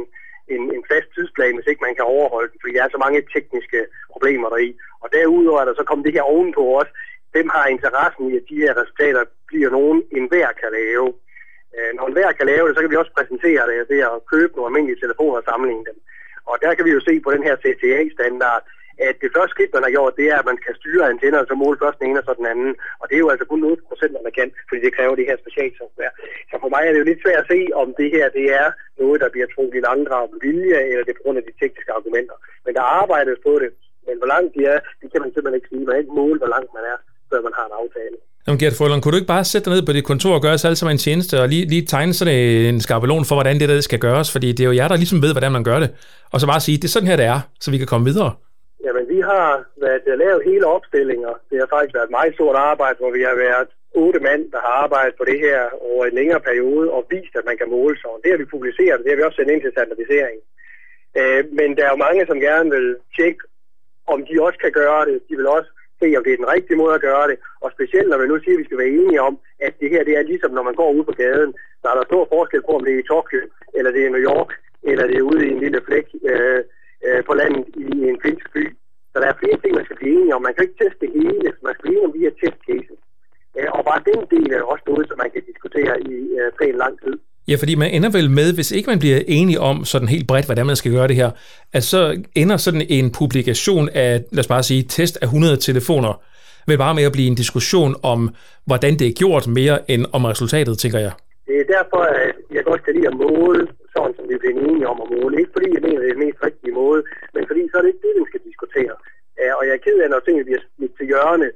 en, 0.54 0.63
en 0.75 0.83
fast 0.92 1.09
tidsplan, 1.15 1.56
hvis 1.56 1.69
ikke 1.71 1.86
man 1.88 1.95
kan 1.95 2.06
overholde 2.15 2.50
den, 2.51 2.59
fordi 2.62 2.74
der 2.74 2.83
er 2.83 2.94
så 2.94 3.01
mange 3.06 3.27
tekniske 3.33 3.80
problemer 4.13 4.50
deri. 4.50 4.69
Og 5.04 5.07
derudover 5.13 5.59
er 5.62 5.65
der 5.65 5.75
så 5.77 5.83
kommet 5.88 6.06
det 6.06 6.13
her 6.18 6.31
ovenpå 6.33 6.63
også. 6.80 6.92
Dem 7.38 7.48
har 7.56 7.65
interessen 7.68 8.24
i, 8.31 8.36
at 8.39 8.45
de 8.50 8.62
her 8.63 8.74
resultater 8.81 9.24
bliver 9.48 9.69
nogen, 9.77 10.00
enhver 10.18 10.50
kan 10.62 10.71
lave. 10.81 11.07
Øh, 11.77 11.92
når 11.95 12.06
enhver 12.07 12.31
kan 12.31 12.48
lave 12.54 12.68
det, 12.68 12.75
så 12.75 12.81
kan 12.81 12.92
vi 12.92 13.01
også 13.01 13.13
præsentere 13.18 13.63
det 13.71 13.89
ved 13.92 14.01
at 14.09 14.25
købe 14.33 14.54
nogle 14.56 14.69
almindelige 14.69 15.01
telefoner 15.04 15.38
og 15.38 15.48
sammenligne 15.50 15.86
dem. 15.89 15.98
Og 16.51 16.56
der 16.63 16.71
kan 16.74 16.86
vi 16.86 16.92
jo 16.98 17.01
se 17.07 17.13
på 17.19 17.30
den 17.36 17.44
her 17.48 17.56
CTA-standard, 17.63 18.63
at 19.07 19.15
det 19.23 19.29
første 19.35 19.53
skridt, 19.53 19.75
man 19.75 19.85
har 19.85 19.95
gjort, 19.95 20.19
det 20.19 20.27
er, 20.31 20.38
at 20.39 20.49
man 20.51 20.59
kan 20.65 20.73
styre 20.79 21.09
antenner, 21.13 21.39
og 21.41 21.47
så 21.49 21.55
måle 21.63 21.81
først 21.83 21.99
den 21.99 22.07
ene 22.07 22.21
og 22.21 22.25
så 22.27 22.33
den 22.39 22.51
anden. 22.53 22.71
Og 23.01 23.05
det 23.07 23.15
er 23.15 23.23
jo 23.25 23.31
altså 23.33 23.45
kun 23.51 23.67
8 23.71 23.89
procent, 23.89 24.13
man 24.27 24.35
kan, 24.39 24.49
fordi 24.67 24.79
det 24.85 24.95
kræver 24.97 25.15
det 25.19 25.29
her 25.29 25.38
specialsoftware. 25.44 26.13
Så 26.49 26.55
for 26.63 26.69
mig 26.73 26.83
er 26.85 26.91
det 26.91 27.01
jo 27.01 27.09
lidt 27.09 27.23
svært 27.23 27.44
at 27.44 27.49
se, 27.53 27.59
om 27.81 27.88
det 27.99 28.09
her 28.15 28.25
det 28.39 28.45
er 28.61 28.67
noget, 29.01 29.17
der 29.23 29.29
bliver 29.33 29.49
trukket 29.53 29.79
i 29.79 29.85
langdrag 29.89 30.23
med 30.31 30.39
vilje, 30.45 30.79
eller 30.91 31.03
det 31.05 31.13
er 31.13 31.19
på 31.19 31.25
grund 31.25 31.39
af 31.41 31.45
de 31.47 31.53
tekniske 31.61 31.91
argumenter. 31.97 32.38
Men 32.65 32.71
der 32.77 32.83
arbejdes 33.01 33.39
på 33.47 33.53
det. 33.63 33.69
Men 34.07 34.15
hvor 34.19 34.29
langt 34.33 34.51
de 34.55 34.61
er, 34.73 34.79
det 35.01 35.07
kan 35.11 35.21
man 35.23 35.29
simpelthen 35.31 35.59
ikke 35.59 35.69
sige. 35.71 35.85
Man 35.85 35.94
kan 35.94 36.03
ikke 36.03 36.17
måle, 36.21 36.39
hvor 36.41 36.51
langt 36.55 36.71
man 36.77 36.83
er, 36.91 36.97
før 37.29 37.39
man 37.47 37.53
har 37.59 37.65
en 37.69 37.75
aftale. 37.81 38.17
Jamen 38.45 38.59
Gert 38.59 38.77
Frølund, 38.77 39.01
kunne 39.01 39.13
du 39.13 39.19
ikke 39.21 39.33
bare 39.35 39.45
sætte 39.51 39.65
dig 39.65 39.73
ned 39.75 39.85
på 39.85 39.94
dit 39.94 40.05
kontor 40.11 40.33
og 40.35 40.41
gøre 40.41 40.53
os 40.57 40.65
alle 40.65 40.75
sammen 40.75 40.95
en 40.95 41.03
tjeneste, 41.07 41.33
og 41.41 41.47
lige, 41.53 41.65
lige 41.73 41.85
tegne 41.85 42.13
sådan 42.13 42.33
en 42.73 42.81
skabelon 42.81 43.25
for, 43.25 43.35
hvordan 43.35 43.59
det 43.59 43.69
der 43.69 43.81
skal 43.81 43.99
gøres, 43.99 44.31
fordi 44.31 44.47
det 44.51 44.63
er 44.63 44.69
jo 44.71 44.75
jer, 44.79 44.88
der 44.88 44.95
ligesom 44.95 45.21
ved, 45.21 45.31
hvordan 45.33 45.51
man 45.51 45.63
gør 45.63 45.79
det. 45.79 45.89
Og 46.33 46.39
så 46.39 46.47
bare 46.47 46.59
sige, 46.59 46.77
det 46.77 46.83
er 46.83 46.95
sådan 46.95 47.09
her, 47.11 47.15
det 47.15 47.25
er, 47.25 47.39
så 47.59 47.71
vi 47.71 47.77
kan 47.77 47.88
komme 47.88 48.05
videre. 48.05 48.31
Jamen, 48.83 49.06
vi 49.13 49.19
har 49.19 49.65
været 49.77 50.03
øh, 50.07 50.19
lavet 50.19 50.47
hele 50.50 50.65
opstillinger. 50.65 51.33
Det 51.50 51.57
har 51.59 51.68
faktisk 51.75 51.94
været 51.95 52.09
et 52.09 52.18
meget 52.19 52.33
stort 52.33 52.56
arbejde, 52.56 53.00
hvor 53.00 53.12
vi 53.18 53.21
har 53.29 53.35
været 53.35 53.69
otte 54.03 54.19
mand, 54.19 54.51
der 54.51 54.59
har 54.65 54.74
arbejdet 54.83 55.15
på 55.18 55.25
det 55.25 55.39
her 55.39 55.59
over 55.91 56.06
en 56.06 56.15
længere 56.19 56.41
periode 56.50 56.91
og 56.91 57.07
vist, 57.09 57.35
at 57.35 57.45
man 57.45 57.57
kan 57.57 57.69
måle 57.69 57.97
sig. 57.97 58.09
Det 58.24 58.31
har 58.31 58.38
vi 58.38 58.53
publiceret, 58.56 59.03
det 59.03 59.09
har 59.12 59.18
vi 59.18 59.27
også 59.27 59.39
sendt 59.39 59.51
ind 59.51 59.62
til 59.62 59.75
standardisering. 59.75 60.39
Øh, 61.19 61.41
men 61.59 61.69
der 61.77 61.83
er 61.85 61.91
jo 61.94 62.06
mange, 62.07 62.27
som 62.27 62.39
gerne 62.39 62.69
vil 62.75 62.88
tjekke, 63.18 63.44
om 64.13 64.19
de 64.27 64.44
også 64.47 64.59
kan 64.59 64.71
gøre 64.81 65.06
det. 65.09 65.18
De 65.30 65.35
vil 65.39 65.47
også 65.57 65.69
se, 66.01 66.07
om 66.18 66.23
det 66.23 66.33
er 66.33 66.41
den 66.44 66.53
rigtige 66.56 66.81
måde 66.81 66.94
at 66.95 67.06
gøre 67.09 67.27
det. 67.31 67.38
Og 67.63 67.71
specielt, 67.71 68.09
når 68.09 68.18
vi 68.18 68.27
nu 68.27 68.38
siger, 68.39 68.56
at 68.56 68.62
vi 68.62 68.68
skal 68.68 68.81
være 68.83 68.95
enige 69.01 69.21
om, 69.21 69.39
at 69.59 69.73
det 69.80 69.89
her 69.89 70.03
det 70.03 70.13
er 70.18 70.30
ligesom, 70.31 70.51
når 70.51 70.63
man 70.69 70.75
går 70.81 70.91
ud 70.97 71.03
på 71.03 71.12
gaden. 71.12 71.53
Der 71.81 71.89
er 71.89 71.95
der 71.97 72.06
stor 72.06 72.27
forskel 72.33 72.62
på, 72.62 72.71
om 72.77 72.83
det 72.85 72.94
er 72.94 73.00
i 73.00 73.09
Tokyo, 73.12 73.39
eller 73.77 73.91
det 73.91 74.01
er 74.01 74.07
i 74.07 74.15
New 74.15 74.25
York, 74.31 74.51
eller 74.83 75.07
det 75.07 75.18
er 75.18 75.30
ude 75.31 75.47
i 75.47 75.51
en 75.51 75.59
lille 75.59 75.81
flæk 75.88 76.07
øh, 76.31 76.62
øh, 77.05 77.19
på 77.27 77.33
landet 77.41 77.63
i 77.83 77.88
en 78.11 78.17
finsk 78.25 78.47
by. 78.55 78.63
Så 79.11 79.15
der 79.21 79.27
er 79.31 79.41
flere 79.41 79.57
ting, 79.61 79.71
man 79.79 79.85
skal 79.88 79.99
blive 79.99 80.13
enige 80.19 80.35
om. 80.35 80.41
Man 80.47 80.53
kan 80.53 80.63
ikke 80.65 80.79
teste 80.83 80.99
det 81.03 81.11
hele, 81.17 81.47
man 81.67 81.73
skal 81.73 81.83
blive 81.85 81.95
enige 81.95 82.07
om 82.09 82.13
de 82.15 82.25
her 82.25 82.33
test 82.41 82.59
cases. 82.69 82.99
Øh, 83.57 83.69
og 83.77 83.81
bare 83.89 84.01
den 84.09 84.19
del 84.33 84.47
er 84.57 84.61
også 84.73 84.85
noget, 84.91 85.05
som 85.09 85.17
man 85.23 85.29
kan 85.33 85.44
diskutere 85.51 85.94
i 86.11 86.15
øh, 86.39 86.47
pænt 86.59 86.77
lang 86.83 86.95
tid. 87.03 87.15
Ja, 87.51 87.56
fordi 87.56 87.75
man 87.75 87.92
ender 87.92 88.09
vel 88.09 88.30
med, 88.30 88.54
hvis 88.54 88.71
ikke 88.71 88.89
man 88.89 88.99
bliver 88.99 89.19
enige 89.27 89.59
om 89.59 89.85
sådan 89.85 90.07
helt 90.07 90.27
bredt, 90.27 90.45
hvordan 90.45 90.66
man 90.66 90.75
skal 90.75 90.92
gøre 90.92 91.07
det 91.07 91.16
her, 91.16 91.31
at 91.73 91.83
så 91.83 92.23
ender 92.35 92.57
sådan 92.57 92.85
en 92.89 93.11
publikation 93.11 93.89
af, 93.89 94.23
lad 94.31 94.39
os 94.39 94.47
bare 94.47 94.63
sige, 94.63 94.83
test 94.83 95.18
af 95.21 95.25
100 95.25 95.57
telefoner, 95.57 96.21
vel 96.68 96.77
bare 96.77 96.95
med 96.95 97.04
at 97.04 97.11
blive 97.11 97.27
en 97.27 97.35
diskussion 97.35 97.95
om, 98.04 98.35
hvordan 98.66 98.99
det 98.99 99.07
er 99.07 99.11
gjort 99.11 99.47
mere 99.47 99.92
end 99.92 100.06
om 100.13 100.25
resultatet, 100.25 100.77
tænker 100.77 100.99
jeg. 100.99 101.11
Det 101.47 101.56
er 101.59 101.73
derfor, 101.75 102.01
at 102.25 102.35
jeg 102.56 102.63
godt 102.69 102.83
kan 102.83 102.94
lide 102.94 103.11
at 103.11 103.19
måle, 103.25 103.63
sådan 103.94 104.13
som 104.16 104.30
vi 104.30 104.33
er 104.33 104.44
blevet 104.44 104.61
enige 104.68 104.87
om 104.94 105.01
at 105.04 105.11
måle. 105.16 105.39
Ikke 105.39 105.56
fordi 105.56 105.69
jeg 105.73 105.83
mener, 105.85 105.99
det 105.99 106.09
er 106.09 106.18
den 106.18 106.25
mest 106.25 106.44
rigtige 106.47 106.77
måde, 106.81 107.01
men 107.33 107.44
fordi 107.47 107.61
så 107.69 107.77
er 107.77 107.81
det 107.81 107.92
ikke 107.94 108.06
det, 108.07 108.21
vi 108.21 108.30
skal 108.30 108.42
diskutere. 108.49 108.95
Og 109.57 109.61
jeg 109.68 109.73
er 109.75 109.85
ked 109.85 109.97
af, 110.04 110.09
når 110.09 110.19
tingene 110.19 110.47
bliver 110.47 110.63
smidt 110.75 110.94
til 110.97 111.09
hjørne, 111.11 111.49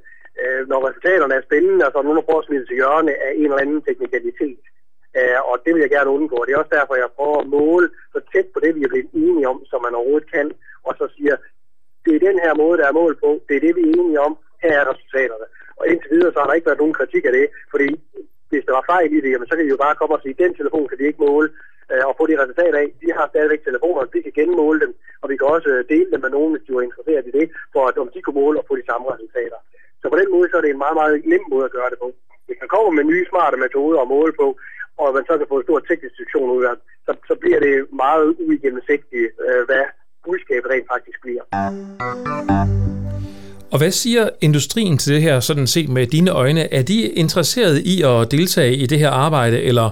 når 0.70 0.86
resultaterne 0.88 1.34
er 1.34 1.46
spændende, 1.48 1.86
og 1.86 1.92
så 1.92 1.98
er 1.98 2.06
nogen, 2.06 2.20
der 2.20 2.28
prøver 2.28 2.42
at 2.42 2.48
smide 2.48 2.66
til 2.66 2.78
hjørne 2.80 3.12
af 3.26 3.30
en 3.34 3.44
eller 3.44 3.62
anden 3.64 3.82
teknikalitet. 3.82 4.60
Og 5.50 5.56
det 5.64 5.70
vil 5.74 5.84
jeg 5.84 5.94
gerne 5.96 6.14
undgå. 6.16 6.36
Det 6.44 6.52
er 6.52 6.62
også 6.62 6.76
derfor, 6.78 6.94
jeg 6.94 7.16
prøver 7.18 7.38
at 7.40 7.50
måle 7.58 7.88
så 8.14 8.20
tæt 8.32 8.48
på 8.54 8.58
det, 8.64 8.74
vi 8.76 8.82
er 8.82 8.92
blevet 8.92 9.10
enige 9.24 9.48
om, 9.52 9.58
som 9.70 9.82
man 9.82 9.94
overhovedet 9.94 10.32
kan, 10.34 10.46
og 10.86 10.92
så 10.98 11.04
siger, 11.16 11.36
det 12.04 12.12
er 12.14 12.26
den 12.28 12.38
her 12.44 12.54
måde, 12.62 12.78
der 12.80 12.86
er 12.88 12.98
mål 13.00 13.14
på, 13.24 13.30
det 13.48 13.56
er 13.56 13.60
det, 13.66 13.76
vi 13.76 13.82
er 13.82 13.94
enige 14.00 14.20
om, 14.20 14.32
her 14.62 14.74
er 14.80 14.90
resultaterne. 14.92 15.46
Og 15.78 15.84
indtil 15.88 16.10
videre, 16.10 16.32
så 16.32 16.38
har 16.38 16.46
der 16.46 16.58
ikke 16.58 16.70
været 16.70 16.82
nogen 16.82 16.98
kritik 17.00 17.24
af 17.24 17.32
det, 17.32 17.46
fordi 17.70 17.88
hvis 18.52 18.66
der 18.68 18.74
var 18.78 18.90
fejl 18.92 19.10
i 19.16 19.20
det, 19.24 19.30
jamen, 19.32 19.48
så 19.48 19.54
kan 19.54 19.64
de 19.64 19.74
jo 19.74 19.84
bare 19.86 19.98
komme 19.98 20.14
og 20.16 20.22
sige, 20.22 20.42
den 20.44 20.52
telefon 20.60 20.88
kan 20.88 20.98
de 20.98 21.08
ikke 21.10 21.24
måle 21.28 21.48
øh, 21.92 22.04
og 22.08 22.14
få 22.18 22.24
de 22.30 22.40
resultater 22.42 22.78
af. 22.84 22.88
De 23.02 23.08
har 23.16 23.26
stadigvæk 23.28 23.62
telefoner, 23.64 24.12
vi 24.14 24.20
kan 24.26 24.38
genmåle 24.40 24.80
dem, 24.84 24.92
og 25.22 25.26
vi 25.30 25.36
kan 25.36 25.46
også 25.54 25.68
øh, 25.74 25.80
dele 25.92 26.08
dem 26.12 26.20
med 26.24 26.32
nogen, 26.36 26.52
hvis 26.52 26.64
de 26.66 26.74
var 26.76 26.84
interesseret 26.88 27.24
i 27.26 27.36
det, 27.38 27.46
for 27.74 27.82
at 27.88 27.98
om 28.04 28.10
de 28.14 28.22
kunne 28.22 28.40
måle 28.42 28.60
og 28.60 28.66
få 28.68 28.74
de 28.80 28.88
samme 28.90 29.06
resultater. 29.14 29.58
Så 30.00 30.06
på 30.12 30.16
den 30.20 30.30
måde, 30.34 30.48
så 30.48 30.56
er 30.56 30.64
det 30.64 30.70
en 30.70 30.84
meget, 30.84 30.96
meget 31.00 31.14
nem 31.32 31.44
måde 31.52 31.64
at 31.68 31.76
gøre 31.78 31.90
det 31.92 31.98
på. 32.04 32.08
Hvis 32.46 32.58
man 32.62 32.72
kommer 32.74 32.90
med 32.90 33.04
nye 33.12 33.26
smarte 33.30 33.56
metoder 33.64 33.98
at 34.00 34.12
måle 34.16 34.34
på, 34.42 34.48
og 35.00 35.06
man 35.16 35.24
så 35.28 35.34
kan 35.38 35.50
få 35.50 35.56
en 35.58 35.66
stor 35.68 35.78
teknisk 35.78 36.14
diskussion 36.18 36.50
ud 36.56 36.64
af 36.70 36.74
så, 37.06 37.12
så 37.28 37.34
bliver 37.42 37.60
det 37.66 37.74
meget 38.04 38.28
uigennemsigtigt, 38.46 39.28
øh, 39.46 39.62
hvad 39.68 39.84
budskabet 40.24 40.70
rent 40.70 40.88
faktisk 40.94 41.18
bliver. 41.24 41.44
Og 43.72 43.78
hvad 43.82 43.92
siger 44.02 44.24
industrien 44.48 44.96
til 44.98 45.10
det 45.14 45.22
her, 45.26 45.36
sådan 45.40 45.68
set 45.74 45.88
med 45.96 46.04
dine 46.16 46.30
øjne? 46.42 46.62
Er 46.78 46.82
de 46.90 46.98
interesserede 47.22 47.78
i 47.94 47.96
at 48.10 48.18
deltage 48.36 48.74
i 48.82 48.86
det 48.92 48.98
her 49.02 49.12
arbejde, 49.26 49.58
eller 49.70 49.86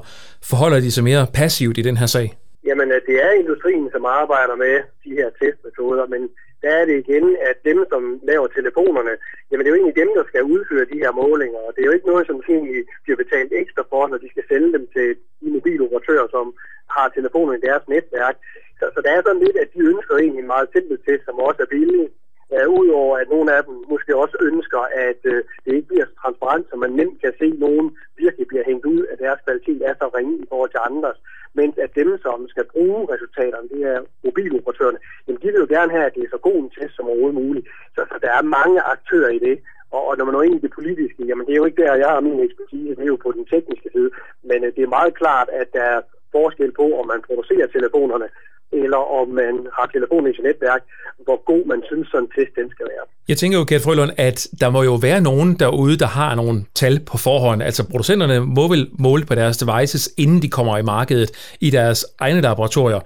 forholder 0.51 0.81
de 0.85 0.91
sig 0.97 1.05
mere 1.11 1.25
passivt 1.41 1.77
i 1.79 1.87
den 1.89 1.97
her 2.01 2.09
sag? 2.17 2.27
Jamen, 2.69 2.89
øh, 2.95 3.01
det 3.09 3.17
er 3.27 3.33
industrien, 3.43 3.87
som 3.95 4.05
arbejder 4.21 4.57
med 4.65 4.75
de 5.05 5.11
her 5.19 5.29
testmetoder, 5.41 6.05
men 6.15 6.23
der 6.63 6.71
er 6.81 6.85
det 6.89 6.97
igen, 7.05 7.27
at 7.51 7.57
dem, 7.69 7.79
som 7.93 8.03
laver 8.31 8.47
telefonerne, 8.59 9.15
jamen 9.49 9.63
det 9.63 9.69
er 9.69 9.75
jo 9.75 9.81
egentlig 9.81 10.01
dem, 10.03 10.11
der 10.19 10.25
skal 10.31 10.43
udføre 10.55 10.91
de 10.93 11.03
her 11.05 11.13
målinger, 11.23 11.61
og 11.67 11.73
det 11.73 11.81
er 11.81 11.89
jo 11.91 11.97
ikke 11.97 12.11
noget, 12.13 12.25
som 12.27 12.37
egentlig 12.55 12.81
bliver 13.05 13.19
betalt 13.23 13.53
ekstra 13.63 13.83
for, 13.93 14.03
når 14.07 14.19
de 14.23 14.29
skal 14.31 14.45
sælge 14.51 14.73
dem 14.77 14.85
til 14.95 15.09
de 15.41 15.49
mobiloperatører, 15.57 16.29
som 16.37 16.47
har 16.95 17.07
telefonerne 17.17 17.59
i 17.59 17.67
deres 17.69 17.85
netværk. 17.95 18.37
Så, 18.79 18.85
så 18.95 18.99
der 19.05 19.11
er 19.13 19.23
sådan 19.23 19.45
lidt, 19.47 19.57
at 19.63 19.69
de 19.75 19.81
ønsker 19.93 20.15
egentlig 20.17 20.43
en 20.43 20.55
meget 20.55 20.69
simpel 20.75 20.99
test, 21.07 21.23
som 21.25 21.37
også 21.49 21.61
er 21.65 21.73
billig, 21.77 22.07
Ja, 22.53 22.63
Udover 22.67 23.19
at 23.19 23.29
nogle 23.35 23.57
af 23.57 23.65
dem 23.65 23.75
måske 23.93 24.17
også 24.17 24.37
ønsker, 24.49 24.83
at 25.09 25.21
øh, 25.33 25.45
det 25.65 25.73
ikke 25.75 25.89
bliver 25.89 26.07
så 26.07 26.15
transparent, 26.23 26.67
så 26.71 26.77
man 26.77 26.93
nemt 27.01 27.21
kan 27.21 27.33
se, 27.41 27.47
at 27.55 27.63
nogen 27.67 27.87
virkelig 28.23 28.47
bliver 28.49 28.65
hængt 28.71 28.87
ud, 28.95 29.01
at 29.13 29.19
deres 29.19 29.41
kvalitet 29.45 29.81
er 29.89 29.95
så 29.95 30.07
ringe 30.17 30.35
i 30.45 30.47
forhold 30.49 30.71
til 30.71 30.87
andres. 30.91 31.19
Mens 31.59 31.75
at 31.85 31.95
dem, 32.01 32.19
som 32.25 32.49
skal 32.49 32.65
bruge 32.75 33.09
resultaterne, 33.13 33.69
det 33.69 33.83
er 33.93 33.99
mobiloperatørerne, 34.25 34.99
jamen 35.27 35.41
de 35.43 35.47
vil 35.47 35.65
jo 35.65 35.75
gerne 35.77 35.93
have, 35.97 36.07
at 36.07 36.15
det 36.15 36.23
er 36.25 36.33
så 36.33 36.41
god 36.49 36.59
en 36.63 36.71
test 36.71 36.97
som 36.97 37.09
overhovedet 37.11 37.41
muligt. 37.43 37.67
Så, 37.95 38.01
så 38.11 38.17
der 38.25 38.31
er 38.39 38.53
mange 38.59 38.81
aktører 38.95 39.31
i 39.39 39.39
det. 39.39 39.57
Og, 39.95 40.03
og 40.09 40.17
når 40.17 40.25
man 40.25 40.35
når 40.35 40.43
ind 40.43 40.59
i 40.59 40.65
det 40.67 40.73
politiske, 40.79 41.23
jamen 41.29 41.47
det 41.47 41.53
er 41.53 41.61
jo 41.63 41.69
ikke 41.69 41.83
der, 41.83 42.03
jeg 42.05 42.09
har 42.09 42.21
min 42.21 42.45
ekspertise, 42.47 42.97
det 42.97 43.05
er 43.05 43.15
jo 43.15 43.25
på 43.27 43.33
den 43.33 43.45
tekniske 43.53 43.89
side. 43.95 44.11
Men 44.43 44.59
øh, 44.65 44.73
det 44.77 44.83
er 44.83 44.97
meget 44.99 45.15
klart, 45.21 45.49
at 45.61 45.69
der 45.73 45.85
er 45.95 46.01
forskel 46.33 46.73
på, 46.73 46.87
om 47.01 47.07
man 47.07 47.23
producerer 47.29 47.67
telefonerne, 47.67 48.29
eller 48.73 49.01
om 49.21 49.29
man 49.29 49.55
har 49.77 49.87
telefonen 49.87 50.31
i 50.31 50.35
sit 50.37 50.45
netværk, 50.45 50.83
hvor 51.25 51.39
god 51.45 51.63
man 51.67 51.83
synes, 51.89 52.09
sådan 52.09 52.25
en 52.25 52.31
test 52.37 52.53
den 52.57 52.71
skal 52.71 52.87
være. 52.93 53.05
Jeg 53.29 53.37
tænker 53.37 53.59
jo, 53.59 53.65
Kjeld 53.65 53.83
Frølund, 53.83 54.13
at 54.29 54.39
der 54.61 54.71
må 54.71 54.83
jo 54.83 54.95
være 55.09 55.21
nogen 55.21 55.51
derude, 55.63 55.97
der 56.03 56.07
har 56.07 56.35
nogle 56.35 56.57
tal 56.75 57.01
på 57.11 57.17
forhånd. 57.19 57.63
Altså 57.63 57.83
producenterne 57.93 58.41
må 58.41 58.69
vel 58.69 58.91
måle 58.99 59.25
på 59.27 59.35
deres 59.35 59.57
devices, 59.63 60.03
inden 60.19 60.43
de 60.43 60.51
kommer 60.57 60.79
i 60.79 60.83
markedet 60.83 61.57
i 61.61 61.71
deres 61.71 62.01
egne 62.19 62.41
laboratorier. 62.41 63.01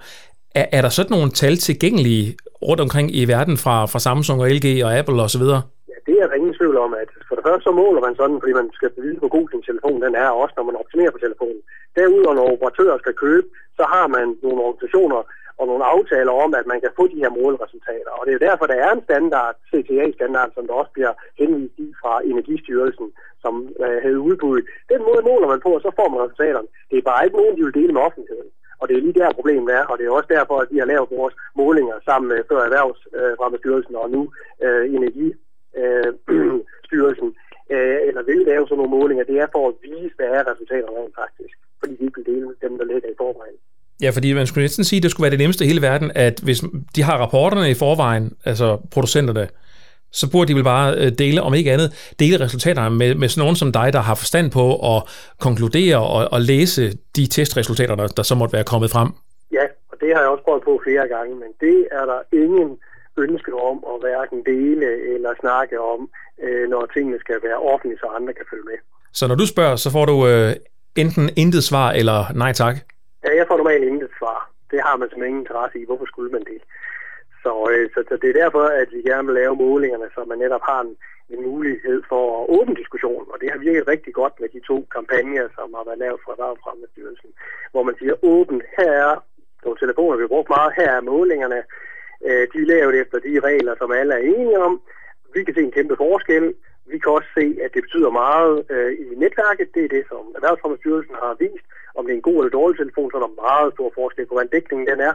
Er, 0.55 0.65
er 0.77 0.81
der 0.81 0.89
sådan 0.89 1.13
nogle 1.17 1.29
tal 1.41 1.55
tilgængelige 1.57 2.37
rundt 2.67 2.81
omkring 2.85 3.07
i 3.19 3.21
verden 3.35 3.57
fra, 3.63 3.75
fra 3.91 3.99
Samsung 4.07 4.37
og 4.41 4.47
LG 4.57 4.67
og 4.85 4.91
Apple 4.99 5.21
osv.? 5.25 5.45
Ja, 5.91 5.97
det 6.07 6.15
er 6.21 6.27
der 6.27 6.35
ingen 6.39 6.55
tvivl 6.59 6.77
om, 6.85 6.91
at 7.03 7.09
for 7.27 7.35
det 7.35 7.43
første 7.47 7.63
så 7.67 7.71
måler 7.81 8.01
man 8.07 8.15
sådan, 8.21 8.37
fordi 8.41 8.53
man 8.61 8.69
skal 8.77 8.89
bevise, 8.97 9.19
hvor 9.21 9.31
god 9.37 9.45
sin 9.49 9.63
telefon 9.69 9.97
den 10.05 10.15
er, 10.25 10.29
også 10.41 10.53
når 10.57 10.65
man 10.69 10.79
optimerer 10.81 11.11
på 11.15 11.21
telefonen. 11.25 11.61
Derudover, 11.97 12.35
når 12.35 12.51
operatører 12.53 12.97
skal 13.03 13.15
købe, 13.25 13.47
så 13.77 13.83
har 13.93 14.07
man 14.15 14.25
nogle 14.43 14.59
organisationer, 14.67 15.21
og 15.59 15.65
nogle 15.67 15.83
aftaler 15.93 16.33
om, 16.43 16.49
at 16.59 16.65
man 16.71 16.79
kan 16.81 16.95
få 16.97 17.03
de 17.07 17.21
her 17.23 17.31
målresultater. 17.39 18.11
Og 18.17 18.21
det 18.23 18.31
er 18.31 18.39
jo 18.39 18.47
derfor, 18.47 18.65
der 18.65 18.77
er 18.85 18.91
en 18.93 19.05
standard, 19.07 19.55
CTA-standard, 19.69 20.49
som 20.55 20.63
der 20.67 20.73
også 20.73 20.93
bliver 20.93 21.13
henvist 21.39 21.77
i 21.85 21.87
fra 22.01 22.13
Energistyrelsen, 22.31 23.07
som 23.43 23.53
øh, 23.83 23.97
havde 24.03 24.25
udbuddet. 24.29 24.65
Den 24.93 25.01
måde 25.07 25.21
måler 25.29 25.47
man 25.47 25.63
på, 25.65 25.69
og 25.77 25.81
så 25.81 25.91
får 25.99 26.07
man 26.09 26.23
resultaterne. 26.25 26.67
Det 26.91 26.97
er 26.97 27.09
bare 27.11 27.25
ikke 27.25 27.37
nogen, 27.37 27.57
de 27.57 27.63
vil 27.63 27.77
dele 27.79 27.93
med 27.93 28.05
offentligheden. 28.07 28.49
Og 28.79 28.87
det 28.87 28.97
er 28.97 29.01
lige 29.01 29.19
der 29.19 29.37
problemet 29.39 29.69
er, 29.79 29.83
og 29.91 29.95
det 29.97 30.05
er 30.05 30.11
også 30.11 30.29
derfor, 30.37 30.55
at 30.59 30.71
vi 30.71 30.77
har 30.77 30.85
lavet 30.85 31.11
vores 31.11 31.35
målinger 31.55 31.95
sammen 32.05 32.27
med 32.31 32.39
Før 32.49 32.59
Erhvervsfremmestyrelsen 32.67 33.95
øh, 33.95 34.01
og 34.01 34.09
nu 34.15 34.21
øh, 34.65 34.83
Energistyrelsen, 34.97 37.29
øh, 37.73 37.75
øh, 37.75 37.99
eller 38.07 38.23
vil 38.29 38.41
lave 38.51 38.67
sådan 38.67 38.77
nogle 38.77 38.95
målinger. 38.97 39.23
Det 39.23 39.37
er 39.39 39.47
for 39.51 39.63
at 39.69 39.75
vise, 39.83 40.15
hvad 40.17 40.29
er 40.37 40.47
resultaterne 40.51 40.97
rent 40.97 41.15
faktisk, 41.21 41.55
fordi 41.79 41.93
vi 41.99 42.05
ikke 42.05 42.19
vil 42.19 42.31
dele 42.33 42.47
dem, 42.65 42.73
der 42.79 42.85
ligger 42.85 43.09
i 43.09 43.19
forvejen. 43.23 43.59
Ja, 44.01 44.09
fordi 44.09 44.33
man 44.33 44.47
skulle 44.47 44.63
næsten 44.63 44.83
sige, 44.83 44.97
at 44.97 45.03
det 45.03 45.11
skulle 45.11 45.23
være 45.25 45.31
det 45.31 45.39
nemmeste 45.39 45.63
i 45.63 45.67
hele 45.67 45.81
verden, 45.81 46.11
at 46.15 46.39
hvis 46.43 46.63
de 46.95 47.03
har 47.03 47.17
rapporterne 47.17 47.69
i 47.69 47.73
forvejen, 47.73 48.33
altså 48.45 48.77
producenterne, 48.91 49.47
så 50.11 50.31
burde 50.31 50.47
de 50.47 50.55
vel 50.55 50.63
bare 50.63 50.95
øh, 50.97 51.11
dele, 51.23 51.41
om 51.41 51.53
ikke 51.53 51.71
andet, 51.71 52.15
dele 52.19 52.43
resultaterne 52.45 52.95
med, 52.95 53.15
med 53.15 53.27
sådan 53.29 53.41
nogen 53.41 53.55
som 53.55 53.71
dig, 53.71 53.93
der 53.93 53.99
har 53.99 54.15
forstand 54.15 54.51
på 54.51 54.95
at 54.95 55.03
konkludere 55.39 55.97
og, 55.97 56.21
og 56.31 56.41
læse 56.41 56.83
de 57.15 57.27
testresultater, 57.27 57.95
der, 57.95 58.07
der 58.07 58.23
så 58.23 58.35
måtte 58.35 58.53
være 58.53 58.63
kommet 58.63 58.89
frem. 58.91 59.09
Ja, 59.51 59.65
og 59.91 59.95
det 60.01 60.09
har 60.13 60.21
jeg 60.21 60.29
også 60.29 60.43
prøvet 60.43 60.63
på 60.63 60.81
flere 60.85 61.07
gange, 61.07 61.35
men 61.35 61.51
det 61.65 61.77
er 61.91 62.05
der 62.11 62.19
ingen 62.43 62.69
ønske 63.17 63.51
om 63.69 63.77
at 63.91 63.95
hverken 64.03 64.39
dele 64.53 64.87
eller 65.13 65.31
snakke 65.39 65.75
om, 65.93 65.99
øh, 66.43 66.69
når 66.69 66.83
tingene 66.93 67.17
skal 67.19 67.37
være 67.47 67.59
offentlige, 67.71 67.99
så 68.01 68.07
andre 68.17 68.33
kan 68.33 68.45
følge 68.51 68.65
med. 68.71 68.77
Så 69.13 69.27
når 69.27 69.35
du 69.35 69.45
spørger, 69.45 69.75
så 69.75 69.89
får 69.91 70.05
du 70.05 70.27
øh, 70.27 70.51
enten 70.95 71.29
intet 71.35 71.63
svar 71.63 71.91
eller 71.91 72.19
nej 72.33 72.53
tak? 72.53 72.75
Ja, 73.25 73.35
jeg 73.35 73.47
får 73.47 73.57
normalt 73.57 73.83
intet 73.83 74.11
svar. 74.19 74.39
Det 74.71 74.79
har 74.85 74.97
man 74.97 75.07
simpelthen 75.09 75.31
ingen 75.31 75.45
interesse 75.45 75.79
i. 75.79 75.85
Hvorfor 75.85 76.05
skulle 76.05 76.31
man 76.31 76.45
det? 76.51 76.61
Så, 77.43 77.51
øh, 77.71 77.89
så, 77.93 77.99
så 78.09 78.13
det 78.21 78.29
er 78.29 78.41
derfor, 78.43 78.63
at 78.81 78.89
vi 78.95 79.01
gerne 79.09 79.27
vil 79.27 79.39
lave 79.41 79.55
målingerne, 79.55 80.07
så 80.15 80.25
man 80.25 80.37
netop 80.37 80.63
har 80.71 80.81
en, 80.81 80.93
en 81.33 81.41
mulighed 81.49 82.03
for 82.09 82.23
at 82.43 82.77
diskussion. 82.77 83.25
Og 83.31 83.37
det 83.41 83.51
har 83.51 83.59
virket 83.67 83.87
rigtig 83.87 84.13
godt 84.13 84.35
med 84.39 84.49
de 84.55 84.61
to 84.69 84.77
kampagner, 84.95 85.47
som 85.57 85.67
har 85.77 85.83
været 85.89 86.03
lavet 86.03 86.19
fra 86.23 86.31
Erhvervsfremmestyrelsen, 86.31 87.29
hvor 87.71 87.83
man 87.83 87.95
siger 87.99 88.15
åbent, 88.33 88.63
her 88.77 88.91
er 88.91 89.15
nogle 89.63 89.79
telefoner, 89.79 90.17
vi 90.17 90.23
har 90.23 90.35
brugt 90.35 90.49
meget, 90.49 90.77
her 90.79 90.91
er 90.97 91.01
målingerne. 91.11 91.59
Øh, 92.27 92.43
de 92.51 92.57
er 92.61 92.71
lavet 92.73 92.95
efter 93.01 93.17
de 93.27 93.33
regler, 93.49 93.73
som 93.77 93.91
alle 93.91 94.13
er 94.13 94.23
enige 94.33 94.59
om. 94.67 94.81
Vi 95.33 95.43
kan 95.43 95.53
se 95.55 95.61
en 95.61 95.77
kæmpe 95.77 95.95
forskel. 95.95 96.53
Vi 96.91 96.97
kan 96.99 97.11
også 97.11 97.29
se, 97.39 97.45
at 97.63 97.73
det 97.73 97.81
betyder 97.85 98.09
meget 98.09 98.55
øh, 98.73 98.91
i 99.03 99.15
netværket. 99.23 99.67
Det 99.75 99.83
er 99.85 99.91
det, 99.95 100.03
som 100.11 100.23
Erhvervsfremmestyrelsen 100.37 101.15
har 101.23 101.33
vist 101.39 101.67
om 101.97 102.05
det 102.05 102.11
er 102.13 102.19
en 102.21 102.29
god 102.29 102.37
eller 102.37 102.57
dårlig 102.59 102.77
telefon, 102.77 103.11
så 103.11 103.17
er 103.17 103.25
der 103.25 103.41
meget 103.47 103.73
stor 103.73 103.89
forskel 103.99 104.25
på, 104.25 104.33
hvordan 104.33 104.53
dækningen 104.55 104.87
den 104.91 104.99
er, 105.09 105.13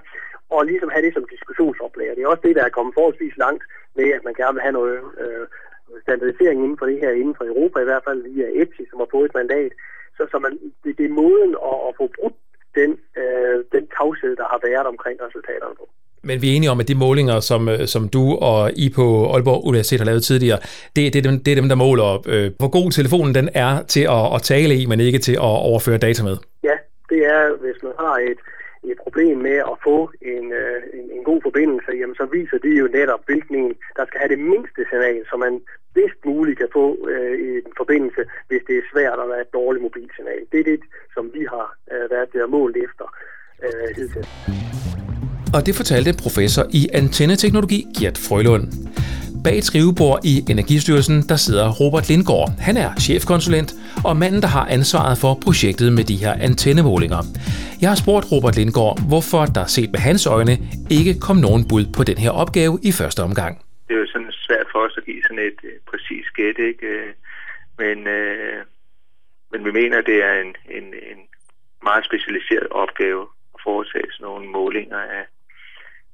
og 0.55 0.67
ligesom 0.67 0.91
have 0.95 1.05
det 1.07 1.15
som 1.15 1.31
diskussionsoplæg. 1.35 2.17
Det 2.17 2.23
er 2.23 2.33
også 2.33 2.47
det, 2.47 2.57
der 2.57 2.65
er 2.65 2.77
kommet 2.77 2.95
forholdsvis 2.95 3.37
langt 3.45 3.65
med, 3.97 4.09
at 4.17 4.25
man 4.25 4.35
gerne 4.41 4.55
vil 4.55 4.67
have 4.67 4.79
noget 4.81 4.97
øh, 5.23 5.45
standardisering 6.05 6.59
inden 6.65 6.79
for 6.79 6.87
det 6.87 6.99
her, 7.03 7.11
inden 7.11 7.37
for 7.39 7.45
Europa, 7.45 7.79
i 7.81 7.89
hvert 7.91 8.07
fald 8.09 8.21
via 8.23 8.49
EPSI, 8.63 8.85
som 8.91 8.99
har 8.99 9.09
fået 9.11 9.29
et 9.29 9.39
mandat. 9.41 9.73
Så, 10.17 10.23
så 10.33 10.39
man, 10.39 10.53
det, 10.85 10.99
det 10.99 11.05
er 11.07 11.19
måden 11.23 11.53
at, 11.71 11.79
at 11.89 11.93
få 12.01 12.05
brudt 12.19 12.39
den, 12.79 12.91
øh, 13.21 13.57
den 13.75 13.85
tavshed, 13.97 14.33
der 14.41 14.47
har 14.53 14.61
været 14.69 14.87
omkring 14.93 15.17
resultaterne 15.27 15.75
på. 15.81 15.87
Men 16.23 16.43
vi 16.43 16.51
er 16.51 16.57
enige 16.57 16.71
om, 16.71 16.81
at 16.81 16.89
de 16.89 16.95
målinger, 16.95 17.41
som, 17.41 17.69
øh, 17.69 17.87
som 17.87 18.09
du 18.09 18.23
og 18.51 18.71
I 18.77 18.87
på 18.99 19.07
Aalborg 19.33 19.65
Universitet 19.65 20.01
har 20.01 20.07
lavet 20.07 20.23
tidligere, 20.23 20.59
det, 20.97 21.13
det, 21.13 21.17
er, 21.17 21.31
dem, 21.31 21.39
det 21.45 21.51
er 21.53 21.61
dem, 21.61 21.69
der 21.69 21.75
måler, 21.87 22.11
øh, 22.33 22.51
hvor 22.59 22.71
god 22.79 22.91
telefonen 22.91 23.35
den 23.35 23.49
er 23.55 23.83
til 23.83 24.05
at, 24.19 24.25
at 24.35 24.43
tale 24.43 24.75
i, 24.75 24.87
men 24.87 25.01
ikke 25.01 25.19
til 25.19 25.33
at 25.33 25.55
overføre 25.71 25.99
data 25.99 26.23
med. 26.25 26.37
Ja, 26.63 26.77
det 27.11 27.21
er, 27.35 27.43
hvis 27.65 27.79
man 27.83 27.93
har 27.99 28.15
et, 28.31 28.41
et 28.91 28.99
problem 29.05 29.39
med 29.49 29.59
at 29.73 29.77
få 29.89 30.11
en, 30.35 30.47
øh, 30.61 30.79
en, 30.99 31.07
en 31.17 31.25
god 31.25 31.41
forbindelse, 31.43 31.91
jamen 32.01 32.17
så 32.21 32.27
viser 32.33 32.59
det 32.59 32.75
jo 32.81 32.87
netop, 32.99 33.23
hvilken 33.27 33.55
en, 33.57 33.75
der 33.97 34.05
skal 34.07 34.21
have 34.21 34.33
det 34.35 34.43
mindste 34.53 34.81
signal, 34.91 35.23
så 35.31 35.37
man 35.37 35.55
bedst 35.95 36.21
muligt 36.25 36.59
kan 36.59 36.71
få 36.73 36.85
øh, 37.13 37.35
en 37.67 37.73
forbindelse, 37.77 38.23
hvis 38.49 38.63
det 38.69 38.77
er 38.79 38.91
svært 38.93 39.19
at 39.23 39.29
være 39.33 39.41
et 39.47 39.53
dårligt 39.53 39.83
mobilsignal. 39.83 40.43
Det 40.53 40.61
er 40.61 40.65
det, 40.65 40.81
som 41.15 41.25
vi 41.37 41.43
har 41.55 41.67
øh, 41.93 42.11
været 42.11 42.33
der 42.33 42.47
målt 42.47 42.77
efter 42.87 43.00
øh, 43.75 43.97
hidtil. 43.97 44.27
Og 45.55 45.67
det 45.67 45.75
fortalte 45.75 46.11
professor 46.23 46.65
i 46.81 46.89
antenneteknologi 46.95 47.87
Gert 48.01 48.19
Frølund. 48.19 48.67
Bag 49.45 49.59
et 49.59 49.65
skrivebord 49.65 50.19
i 50.25 50.35
Energistyrelsen, 50.51 51.19
der 51.31 51.37
sidder 51.37 51.67
Robert 51.81 52.09
Lindgaard. 52.09 52.49
Han 52.69 52.77
er 52.77 52.91
chefkonsulent 53.07 53.71
og 54.05 54.17
manden, 54.17 54.41
der 54.43 54.51
har 54.57 54.67
ansvaret 54.79 55.17
for 55.23 55.33
projektet 55.45 55.93
med 55.93 56.05
de 56.05 56.17
her 56.17 56.33
antennemålinger. 56.49 57.21
Jeg 57.83 57.89
har 57.93 57.99
spurgt 58.05 58.27
Robert 58.33 58.57
Lindgaard, 58.57 58.97
hvorfor 59.11 59.43
der 59.57 59.65
set 59.77 59.91
med 59.95 60.01
hans 60.09 60.27
øjne 60.37 60.55
ikke 60.99 61.13
kom 61.27 61.37
nogen 61.37 61.63
bud 61.71 61.85
på 61.97 62.03
den 62.11 62.19
her 62.25 62.33
opgave 62.43 62.75
i 62.89 62.91
første 63.01 63.21
omgang. 63.29 63.53
Det 63.87 63.95
er 63.95 64.01
jo 64.05 64.11
sådan 64.15 64.33
svært 64.47 64.67
for 64.73 64.81
os 64.87 64.95
at 65.01 65.05
give 65.09 65.23
sådan 65.23 65.45
et 65.49 65.61
øh, 65.65 65.73
uh, 65.73 65.81
præcis 65.91 66.27
gæt, 66.39 66.59
ikke? 66.71 66.87
Øh, 66.95 67.11
men, 67.83 67.99
uh, 68.17 68.59
men 69.53 69.61
vi 69.67 69.71
mener, 69.81 69.99
det 70.11 70.19
er 70.29 70.35
en, 70.45 70.53
en, 70.79 70.87
en 71.13 71.21
meget 71.89 72.05
specialiseret 72.09 72.69
opgave 72.83 73.23
foretages 73.65 74.21
nogle 74.21 74.47
målinger 74.49 74.99
af, 74.99 75.25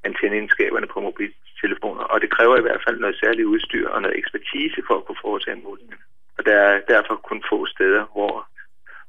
antenneindskaberne 0.08 0.86
på 0.86 1.00
mobiltelefoner, 1.00 2.04
og 2.12 2.20
det 2.20 2.30
kræver 2.36 2.56
i 2.58 2.66
hvert 2.66 2.82
fald 2.86 2.98
noget 3.00 3.20
særligt 3.22 3.50
udstyr 3.54 3.88
og 3.88 4.02
noget 4.02 4.18
ekspertise 4.18 4.80
for 4.86 4.94
at 4.96 5.04
kunne 5.04 5.24
foretage 5.26 5.62
målingerne. 5.64 6.04
Og 6.38 6.42
der 6.48 6.56
er 6.70 6.80
derfor 6.94 7.14
kun 7.16 7.42
få 7.50 7.66
steder, 7.66 8.04
hvor, 8.14 8.34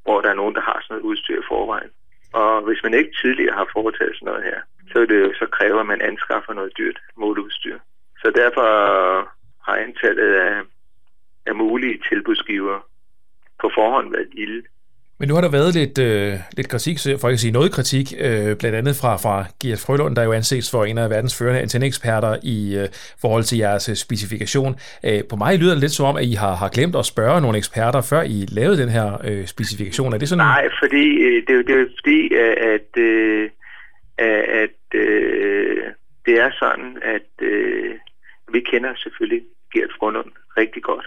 hvor 0.03 0.21
der 0.21 0.29
er 0.29 0.41
nogen, 0.41 0.55
der 0.55 0.61
har 0.61 0.77
sådan 0.81 0.93
noget 0.93 1.09
udstyr 1.09 1.39
i 1.39 1.49
forvejen. 1.51 1.91
Og 2.33 2.61
hvis 2.61 2.83
man 2.83 2.93
ikke 2.93 3.13
tidligere 3.21 3.55
har 3.59 3.67
foretaget 3.73 4.15
sådan 4.15 4.25
noget 4.31 4.43
her, 4.43 4.59
så 4.91 5.05
det 5.05 5.19
jo 5.25 5.33
så 5.33 5.45
kræver 5.57 5.79
at 5.79 5.91
man 5.93 6.01
anskaffer 6.01 6.53
noget 6.53 6.77
dyrt 6.77 6.99
måleudstyr. 7.17 7.79
Så 8.21 8.27
derfor 8.41 8.67
har 9.67 9.75
antallet 9.85 10.33
af, 10.33 10.61
af 11.45 11.55
mulige 11.55 12.01
tilbudsgiver 12.09 12.79
på 13.61 13.71
forhånd 13.75 14.11
været 14.11 14.33
lille. 14.33 14.63
Men 15.27 15.31
nu 15.31 15.35
har 15.35 15.41
der 15.41 15.59
været 15.59 15.73
lidt, 15.75 15.97
øh, 16.09 16.33
lidt 16.57 16.69
kritik, 16.69 16.97
for 17.21 17.27
ikke 17.27 17.39
at 17.39 17.39
sige 17.39 17.57
noget 17.59 17.71
kritik, 17.71 18.07
øh, 18.19 18.57
blandt 18.59 18.75
andet 18.81 18.95
fra, 19.01 19.11
fra 19.23 19.35
Gert 19.61 19.81
Frølund, 19.85 20.15
der 20.15 20.23
jo 20.23 20.31
anses 20.31 20.71
for 20.71 20.85
en 20.85 20.97
af 20.97 21.09
verdens 21.09 21.37
førende 21.37 21.61
antenneeksperter 21.61 22.33
i 22.43 22.57
øh, 22.81 22.87
forhold 23.21 23.43
til 23.43 23.57
jeres 23.57 23.89
øh, 23.89 23.95
specifikation. 23.95 24.75
Øh, 25.07 25.21
på 25.29 25.35
mig 25.35 25.59
lyder 25.59 25.73
det 25.73 25.81
lidt 25.81 25.91
som 25.91 26.05
om, 26.05 26.17
at 26.17 26.25
I 26.31 26.33
har, 26.43 26.55
har 26.55 26.69
glemt 26.69 26.95
at 26.95 27.05
spørge 27.05 27.41
nogle 27.41 27.57
eksperter, 27.57 28.01
før 28.11 28.21
I 28.21 28.45
lavede 28.59 28.81
den 28.83 28.89
her 28.97 29.07
øh, 29.27 29.45
specifikation. 29.45 30.13
Er 30.13 30.17
det 30.17 30.29
sådan? 30.29 30.45
Nej, 30.55 30.69
fordi 30.81 31.05
øh, 31.27 31.37
det, 31.47 31.67
det 31.67 31.75
er 31.81 31.85
fordi, 31.99 32.19
øh, 32.43 32.55
at, 32.75 32.89
øh, 33.07 33.49
at 34.63 34.79
øh, 34.93 35.83
det 36.25 36.35
er 36.45 36.51
sådan, 36.61 36.91
at 37.15 37.29
øh, 37.41 37.95
vi 38.53 38.59
kender 38.71 38.91
selvfølgelig 39.03 39.43
Gert 39.73 39.91
Frølund 39.99 40.31
rigtig 40.57 40.83
godt. 40.83 41.05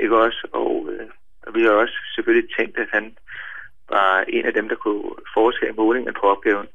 Ikke 0.00 0.16
også? 0.16 0.42
Og, 0.52 0.88
øh, 0.92 1.08
og 1.46 1.54
vi 1.54 1.62
har 1.62 1.70
også 1.70 1.96
selvfølgelig 2.14 2.48
tænkt, 2.58 2.78
at 2.78 2.88
han 2.92 3.16
var 3.88 4.24
en 4.28 4.44
af 4.46 4.52
dem, 4.52 4.68
der 4.68 4.76
kunne 4.76 5.02
foretage 5.34 5.72
målingen 5.72 6.14
på 6.20 6.26
opgaven. 6.26 6.66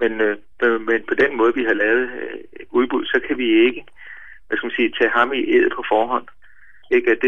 Men, 0.00 0.20
øh, 0.20 0.36
men 0.80 1.02
på 1.08 1.14
den 1.14 1.36
måde, 1.36 1.54
vi 1.54 1.64
har 1.64 1.74
lavet 1.74 2.10
øh, 2.22 2.66
udbud, 2.70 3.04
så 3.04 3.20
kan 3.26 3.38
vi 3.38 3.48
ikke 3.66 3.84
hvad 4.46 4.56
skal 4.58 4.66
man 4.66 4.76
sige, 4.76 4.87
tage 4.98 5.10
ham 5.10 5.32
i 5.32 5.42
æd 5.56 5.70
på 5.76 5.84
forhånd. 5.88 6.26
Ikke? 6.90 7.10
Det, 7.10 7.22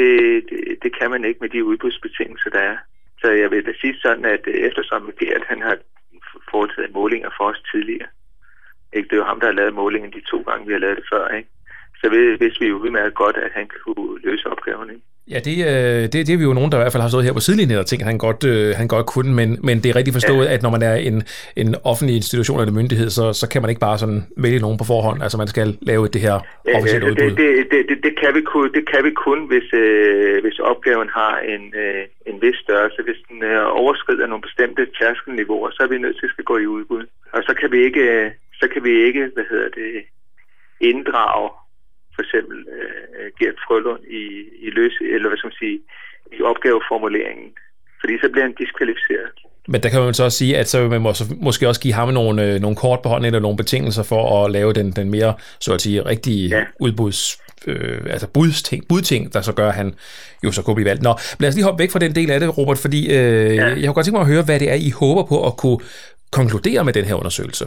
det, 0.51 0.79
det 0.83 0.99
kan 0.99 1.11
man 1.11 1.25
ikke 1.25 1.41
med 1.41 1.49
de 1.49 1.65
udbudsbetingelser, 1.65 2.51
der 2.51 2.61
er. 2.61 2.77
Så 3.21 3.31
jeg 3.31 3.51
vil 3.51 3.67
da 3.67 3.73
sige 3.81 3.97
sådan, 4.03 4.25
at 4.25 4.47
eftersom 4.47 5.13
Gert, 5.21 5.45
han 5.49 5.63
har 5.63 5.77
foretaget 6.51 6.95
målinger 6.95 7.31
for 7.37 7.45
os 7.45 7.63
tidligere, 7.73 8.09
ikke? 8.93 9.09
det 9.09 9.13
er 9.13 9.21
jo 9.21 9.25
ham, 9.25 9.41
der 9.41 9.47
har 9.47 9.55
lavet 9.55 9.75
målingen 9.75 10.13
de 10.13 10.21
to 10.31 10.39
gange, 10.43 10.67
vi 10.67 10.73
har 10.73 10.81
lavet 10.81 10.97
det 10.97 11.07
før, 11.13 11.29
ikke? 11.29 11.49
så 12.01 12.09
vidste 12.41 12.61
vi 12.61 12.67
jo 12.67 12.79
udmærket 12.79 13.15
godt, 13.15 13.37
at 13.37 13.53
han 13.53 13.69
kunne 13.69 14.21
løse 14.21 14.47
opgaven. 14.47 14.91
Ikke? 14.91 15.03
Ja, 15.35 15.39
det, 15.47 15.55
øh, 15.71 16.03
det, 16.13 16.19
det 16.27 16.33
er 16.33 16.41
vi 16.43 16.49
jo 16.51 16.55
nogen, 16.59 16.71
der 16.73 16.79
i 16.79 16.83
hvert 16.83 16.93
fald 16.93 17.05
har 17.07 17.13
stået 17.13 17.25
her 17.25 17.33
på 17.39 17.45
sidelinjen 17.47 17.79
og 17.79 17.87
tænkt, 17.87 18.03
at 18.03 18.11
han 18.13 18.19
godt, 18.27 18.43
øh, 18.53 18.69
han 18.81 18.89
godt 18.95 19.07
kunne, 19.15 19.33
men, 19.41 19.49
men 19.67 19.77
det 19.83 19.89
er 19.91 19.97
rigtig 19.97 20.15
forstået, 20.19 20.45
ja. 20.47 20.55
at 20.55 20.63
når 20.63 20.71
man 20.77 20.83
er 20.83 20.95
en, 20.95 21.17
en 21.63 21.69
offentlig 21.91 22.15
institution 22.17 22.61
eller 22.61 22.75
myndighed, 22.81 23.09
så, 23.19 23.25
så 23.41 23.47
kan 23.53 23.63
man 23.63 23.71
ikke 23.71 23.85
bare 23.89 23.99
sådan 23.99 24.21
vælge 24.45 24.61
nogen 24.65 24.79
på 24.79 24.85
forhånd. 24.93 25.23
Altså 25.23 25.37
man 25.43 25.49
skal 25.55 25.69
lave 25.91 26.09
det 26.15 26.21
her 26.27 26.37
officielle 26.77 27.07
ja, 27.07 27.11
udbud. 27.11 27.31
Det, 27.31 27.37
det, 27.39 27.67
det, 27.73 27.81
det, 27.89 27.99
det, 28.07 28.15
kan 28.23 28.31
vi 28.35 28.43
kun, 28.53 28.73
det 28.77 28.85
kan 28.93 29.03
vi 29.05 29.13
kun, 29.27 29.39
hvis, 29.51 29.69
øh, 29.73 30.43
hvis 30.45 30.59
opgaven 30.59 31.09
har 31.21 31.35
en, 31.55 31.63
øh, 31.83 32.03
en 32.31 32.37
vis 32.45 32.59
størrelse. 32.65 33.03
Hvis 33.03 33.21
den 33.29 33.39
øh, 33.43 33.81
overskrider 33.83 34.27
nogle 34.27 34.47
bestemte 34.49 34.83
tærskelniveauer, 34.99 35.71
så 35.71 35.81
er 35.83 35.91
vi 35.93 35.99
nødt 35.99 36.17
til 36.19 36.27
at 36.27 36.35
skal 36.35 36.45
gå 36.45 36.57
i 36.59 36.67
udbud. 36.77 37.05
Og 37.33 37.43
så 37.43 37.53
kan 37.61 37.73
vi 37.73 37.79
ikke, 37.89 38.33
så 38.61 38.69
kan 38.73 38.85
vi 38.85 38.93
ikke 39.07 39.23
hvad 39.35 39.45
hedder 39.51 39.71
det, 39.81 39.91
inddrage 40.81 41.49
for 42.21 42.27
eksempel 42.29 42.59
øh, 42.77 43.27
Gert 43.39 43.59
Frølund 43.65 44.05
i, 44.21 44.23
i 44.67 44.69
løs, 44.71 44.95
eller 45.15 45.29
hvad 45.29 45.39
skal 45.39 45.49
man 45.53 45.63
sige, 45.63 45.79
i 46.39 46.41
opgaveformuleringen. 46.51 47.49
Fordi 48.01 48.15
så 48.23 48.29
bliver 48.33 48.45
han 48.49 48.55
diskvalificeret. 48.63 49.31
Men 49.69 49.83
der 49.83 49.89
kan 49.89 50.01
man 50.01 50.15
så 50.15 50.25
også 50.25 50.39
sige, 50.39 50.59
at 50.59 50.69
så 50.69 50.81
vil 50.81 51.01
man 51.01 51.15
måske 51.41 51.69
også 51.69 51.81
give 51.81 51.95
ham 51.95 52.09
nogle, 52.09 52.37
øh, 52.47 52.61
nogle 52.61 52.77
kort 52.77 53.01
på 53.03 53.09
hånden 53.09 53.27
eller 53.27 53.41
nogle 53.41 53.57
betingelser 53.57 54.03
for 54.03 54.45
at 54.45 54.51
lave 54.51 54.73
den, 54.73 54.91
den 54.91 55.11
mere, 55.11 55.35
så 55.61 55.75
at 55.75 55.81
sige, 55.81 56.07
rigtige 56.07 56.49
ja. 56.57 56.65
udbuds, 56.81 57.21
øh, 57.67 58.01
altså 58.15 58.29
budsting, 58.33 58.89
budting, 58.89 59.35
der 59.35 59.41
så 59.41 59.53
gør, 59.55 59.69
at 59.69 59.75
han 59.75 59.95
jo 60.45 60.53
så 60.53 60.63
kunne 60.63 60.75
blive 60.75 60.91
valgt. 60.91 61.03
Nå, 61.03 61.13
lad 61.41 61.49
os 61.49 61.55
lige 61.55 61.65
hoppe 61.65 61.83
væk 61.83 61.91
fra 61.91 61.99
den 61.99 62.15
del 62.15 62.31
af 62.31 62.41
det, 62.41 62.59
Robert, 62.59 62.79
fordi 62.79 63.01
øh, 63.17 63.57
ja. 63.57 63.67
jeg 63.67 63.87
kunne 63.87 63.95
godt 63.95 64.05
tænke 64.07 64.19
mig 64.19 64.27
at 64.27 64.33
høre, 64.35 64.45
hvad 64.45 64.59
det 64.61 64.71
er, 64.71 64.79
I 64.89 64.91
håber 65.01 65.23
på 65.33 65.47
at 65.47 65.57
kunne 65.57 65.81
konkludere 66.39 66.85
med 66.85 66.93
den 66.93 67.05
her 67.05 67.15
undersøgelse. 67.15 67.65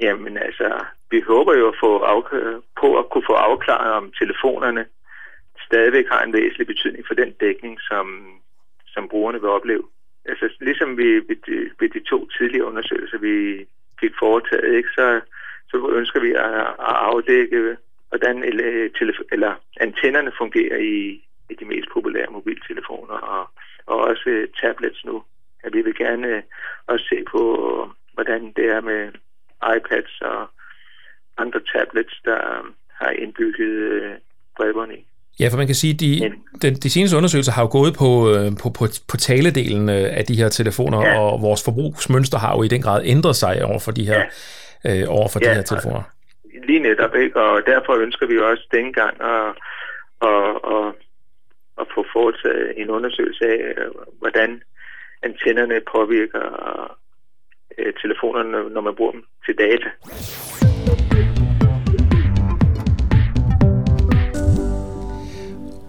Jamen 0.00 0.38
altså, 0.46 0.68
vi 1.12 1.20
håber 1.20 1.54
jo 1.60 1.68
at 1.68 1.78
få 1.82 1.90
på 2.80 2.88
at 3.00 3.08
kunne 3.10 3.28
få 3.30 3.36
afklaret, 3.48 3.92
om 3.92 4.12
telefonerne 4.20 4.84
stadigvæk 5.66 6.06
har 6.12 6.22
en 6.22 6.32
væsentlig 6.32 6.66
betydning 6.66 7.04
for 7.06 7.14
den 7.14 7.30
dækning, 7.40 7.80
som, 7.80 8.06
som 8.86 9.08
brugerne 9.08 9.40
vil 9.40 9.50
opleve. 9.58 9.84
Altså 10.24 10.46
ligesom 10.60 10.98
vi 10.98 11.08
ved 11.28 11.38
de, 11.46 11.70
ved 11.80 11.88
de 11.88 12.00
to 12.10 12.28
tidligere 12.28 12.66
undersøgelser, 12.66 13.18
vi 13.18 13.66
fik 14.00 14.12
foretaget, 14.18 14.74
ikke, 14.76 14.88
så, 14.94 15.20
så 15.70 15.90
ønsker 16.00 16.20
vi 16.20 16.30
at, 16.30 16.54
at 16.88 16.96
afdække, 17.10 17.76
hvordan 18.08 18.44
eller, 18.44 19.26
eller 19.32 19.52
antennerne 19.80 20.32
fungerer 20.38 20.78
i, 20.78 21.24
i 21.50 21.54
de 21.60 21.64
mest 21.64 21.88
populære 21.92 22.30
mobiltelefoner 22.30 23.14
og, 23.14 23.50
og 23.86 23.96
også 23.98 24.46
tablets 24.60 25.04
nu. 25.04 25.22
At 25.64 25.74
vi 25.74 25.82
vil 25.82 25.94
gerne 25.94 26.28
øh, 26.28 26.42
også 26.86 27.06
se 27.08 27.24
på, 27.30 27.42
hvordan 28.14 28.52
det 28.56 28.66
er 28.76 28.80
med 28.80 29.12
iPads 29.76 30.20
og 30.20 30.48
andre 31.38 31.60
tablets, 31.74 32.14
der 32.24 32.38
har 33.00 33.10
indbygget 33.10 33.70
øh, 33.70 34.12
bredbånd 34.56 34.92
i. 34.92 35.06
Ja, 35.40 35.48
for 35.48 35.56
man 35.56 35.66
kan 35.66 35.74
sige, 35.74 35.94
at 35.94 36.00
de, 36.00 36.32
de, 36.62 36.74
de 36.74 36.90
seneste 36.90 37.16
undersøgelser 37.16 37.52
har 37.52 37.62
jo 37.62 37.70
gået 37.78 37.92
på, 38.02 38.10
øh, 38.32 38.48
på, 38.62 38.66
på, 38.78 38.84
på 39.10 39.16
taledelen 39.16 39.88
øh, 39.88 40.18
af 40.18 40.24
de 40.24 40.36
her 40.36 40.48
telefoner, 40.48 41.00
ja. 41.00 41.18
og 41.20 41.42
vores 41.42 41.64
forbrugsmønster 41.64 42.38
har 42.38 42.56
jo 42.56 42.62
i 42.62 42.68
den 42.68 42.82
grad 42.82 43.02
ændret 43.04 43.36
sig 43.36 43.64
over 43.64 43.78
for 43.84 43.92
de 43.92 44.04
her, 44.10 44.22
ja. 44.84 45.00
øh, 45.00 45.04
over 45.08 45.28
for 45.32 45.40
ja, 45.42 45.50
de 45.50 45.54
her 45.54 45.62
telefoner. 45.62 46.02
Lige 46.68 46.78
netop, 46.78 47.14
ikke? 47.14 47.40
og 47.40 47.62
derfor 47.66 47.92
ønsker 47.96 48.26
vi 48.26 48.38
også 48.38 48.66
dengang 48.72 49.14
at, 49.20 49.48
at, 50.30 50.50
at, 50.74 50.86
at 51.80 51.86
få 51.94 52.06
foretaget 52.12 52.72
en 52.76 52.90
undersøgelse 52.90 53.44
af, 53.44 53.74
hvordan 54.18 54.62
antennerne 55.22 55.80
påvirker 55.92 56.44
telefonerne, 58.02 58.70
når 58.74 58.80
man 58.80 58.94
bruger 58.94 59.12
dem 59.12 59.24
til 59.46 59.54
data. 59.58 59.90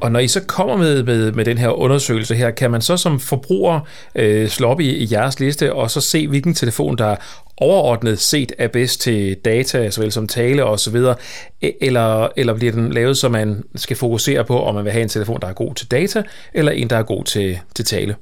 Og 0.04 0.12
når 0.12 0.20
I 0.20 0.28
så 0.28 0.42
kommer 0.48 0.78
med, 0.78 1.04
med, 1.04 1.32
med 1.32 1.46
den 1.46 1.58
her 1.58 1.70
undersøgelse 1.70 2.36
her, 2.36 2.52
kan 2.52 2.72
man 2.72 2.82
så 2.82 2.98
som 2.98 3.20
forbruger 3.32 3.80
øh, 4.22 4.48
slå 4.48 4.68
op 4.68 4.80
i, 4.80 4.90
i 5.04 5.06
jeres 5.12 5.40
liste 5.40 5.74
og 5.74 5.90
så 5.90 6.02
se, 6.02 6.28
hvilken 6.28 6.54
telefon, 6.54 6.98
der 6.98 7.16
overordnet 7.58 8.20
set 8.20 8.52
er 8.58 8.68
bedst 8.68 9.02
til 9.02 9.38
data, 9.46 9.90
såvel 9.90 10.12
som 10.12 10.28
tale 10.28 10.66
og 10.66 10.80
så 10.80 10.92
videre, 10.92 11.16
e, 11.62 11.86
eller, 11.88 12.28
eller 12.38 12.54
bliver 12.60 12.72
den 12.72 12.94
lavet, 12.94 13.18
så 13.18 13.30
man 13.30 13.64
skal 13.76 13.98
fokusere 13.98 14.46
på, 14.46 14.56
om 14.68 14.76
man 14.76 14.84
vil 14.84 14.92
have 14.92 15.02
en 15.02 15.16
telefon, 15.16 15.40
der 15.42 15.48
er 15.48 15.54
god 15.64 15.76
til 15.76 15.92
data, 15.92 16.24
eller 16.54 16.72
en, 16.72 16.90
der 16.90 16.98
er 16.98 17.04
god 17.14 17.24
til, 17.24 17.60
til 17.76 17.86
tale? 17.86 18.16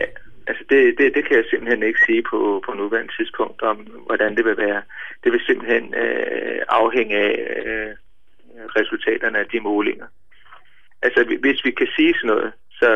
Ja, 0.00 0.06
altså 0.46 0.64
det, 0.70 0.80
det, 0.98 1.14
det 1.16 1.22
kan 1.28 1.36
jeg 1.36 1.44
simpelthen 1.50 1.82
ikke 1.82 2.00
sige 2.06 2.22
på, 2.30 2.62
på 2.66 2.72
nuværende 2.72 3.12
tidspunkt, 3.18 3.62
om 3.62 3.76
hvordan 4.06 4.36
det 4.36 4.44
vil 4.44 4.56
være. 4.56 4.82
Det 5.24 5.32
vil 5.32 5.40
simpelthen 5.46 5.94
øh, 5.94 6.58
afhænge 6.68 7.16
af 7.16 7.34
øh, 7.66 7.90
resultaterne 8.78 9.38
af 9.38 9.46
de 9.52 9.60
målinger 9.60 10.06
altså 11.06 11.20
hvis 11.44 11.60
vi 11.64 11.70
kan 11.70 11.88
sige 11.96 12.14
sådan 12.14 12.28
noget, 12.32 12.52
så, 12.80 12.88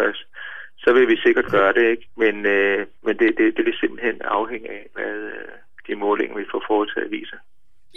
så 0.83 0.93
vil 0.93 1.09
vi 1.09 1.17
sikkert 1.17 1.49
gøre 1.57 1.73
det, 1.73 1.87
ikke? 1.95 2.07
Men, 2.17 2.47
øh, 2.47 2.87
men 3.05 3.15
det, 3.19 3.29
det, 3.39 3.57
det 3.57 3.65
vil 3.67 3.77
simpelthen 3.81 4.23
afhænge 4.23 4.69
af, 4.71 4.87
hvad 4.95 5.15
øh, 5.37 5.55
de 5.87 5.95
målinger, 5.95 6.37
vi 6.37 6.47
får 6.53 6.63
foretaget, 6.67 7.11
viser. 7.11 7.37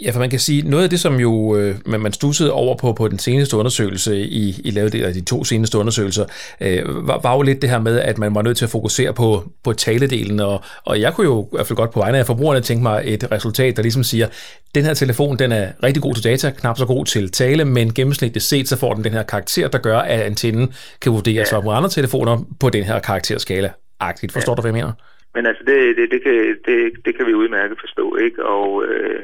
Ja, 0.02 0.10
for 0.10 0.18
man 0.18 0.30
kan 0.30 0.38
sige, 0.38 0.70
noget 0.70 0.84
af 0.84 0.90
det, 0.90 1.00
som 1.00 1.20
jo 1.20 1.56
øh, 1.56 1.74
man 1.86 2.12
stussede 2.12 2.52
over 2.52 2.76
på 2.76 2.92
på 2.92 3.08
den 3.08 3.18
seneste 3.18 3.56
undersøgelse, 3.56 4.16
I, 4.16 4.60
I 4.64 4.70
lavede 4.70 4.98
det, 4.98 5.14
de 5.14 5.24
to 5.24 5.44
seneste 5.44 5.78
undersøgelser, 5.78 6.24
øh, 6.60 7.06
var, 7.08 7.20
var 7.22 7.36
jo 7.36 7.42
lidt 7.42 7.62
det 7.62 7.70
her 7.70 7.80
med, 7.80 8.00
at 8.00 8.18
man 8.18 8.34
var 8.34 8.42
nødt 8.42 8.56
til 8.56 8.64
at 8.64 8.70
fokusere 8.70 9.14
på, 9.14 9.42
på 9.64 9.72
taledelen, 9.72 10.40
og, 10.40 10.60
og 10.84 11.00
jeg 11.00 11.14
kunne 11.14 11.24
jo 11.24 11.42
i 11.42 11.46
hvert 11.52 11.66
fald 11.66 11.76
godt 11.76 11.90
på 11.90 12.00
vegne 12.00 12.18
af 12.18 12.26
forbrugerne 12.26 12.60
tænke 12.60 12.82
mig 12.82 13.02
et 13.04 13.32
resultat, 13.32 13.76
der 13.76 13.82
ligesom 13.82 14.02
siger, 14.02 14.28
den 14.74 14.84
her 14.84 14.94
telefon, 14.94 15.38
den 15.38 15.52
er 15.52 15.68
rigtig 15.82 16.02
god 16.02 16.14
til 16.14 16.24
data, 16.24 16.50
knap 16.50 16.78
så 16.78 16.86
god 16.86 17.04
til 17.04 17.30
tale, 17.30 17.64
men 17.64 17.94
gennemsnitligt 17.94 18.44
set, 18.44 18.68
så 18.68 18.78
får 18.78 18.94
den 18.94 19.04
den 19.04 19.12
her 19.12 19.22
karakter, 19.22 19.68
der 19.68 19.78
gør, 19.78 19.98
at 19.98 20.20
antennen 20.20 20.74
kan 21.02 21.12
vurderes 21.12 21.52
ja. 21.52 21.56
op 21.56 21.64
mod 21.64 21.74
andre 21.74 21.88
telefoner 21.88 22.38
på 22.60 22.70
den 22.70 22.84
her 22.84 22.98
karakterskala. 22.98 23.70
Agtigt, 24.00 24.32
forstår 24.32 24.52
ja. 24.52 24.56
du, 24.56 24.60
hvad 24.60 24.70
jeg 24.70 24.74
mener? 24.74 24.92
Men 25.34 25.46
altså, 25.46 25.62
det, 25.66 25.78
det, 25.98 26.06
det, 26.14 26.20
kan, 26.22 26.34
det, 26.66 26.78
det 27.04 27.16
kan 27.16 27.26
vi 27.26 27.34
udmærket 27.34 27.76
forstå, 27.80 28.16
ikke? 28.16 28.46
Og 28.46 28.84
øh, 28.84 29.20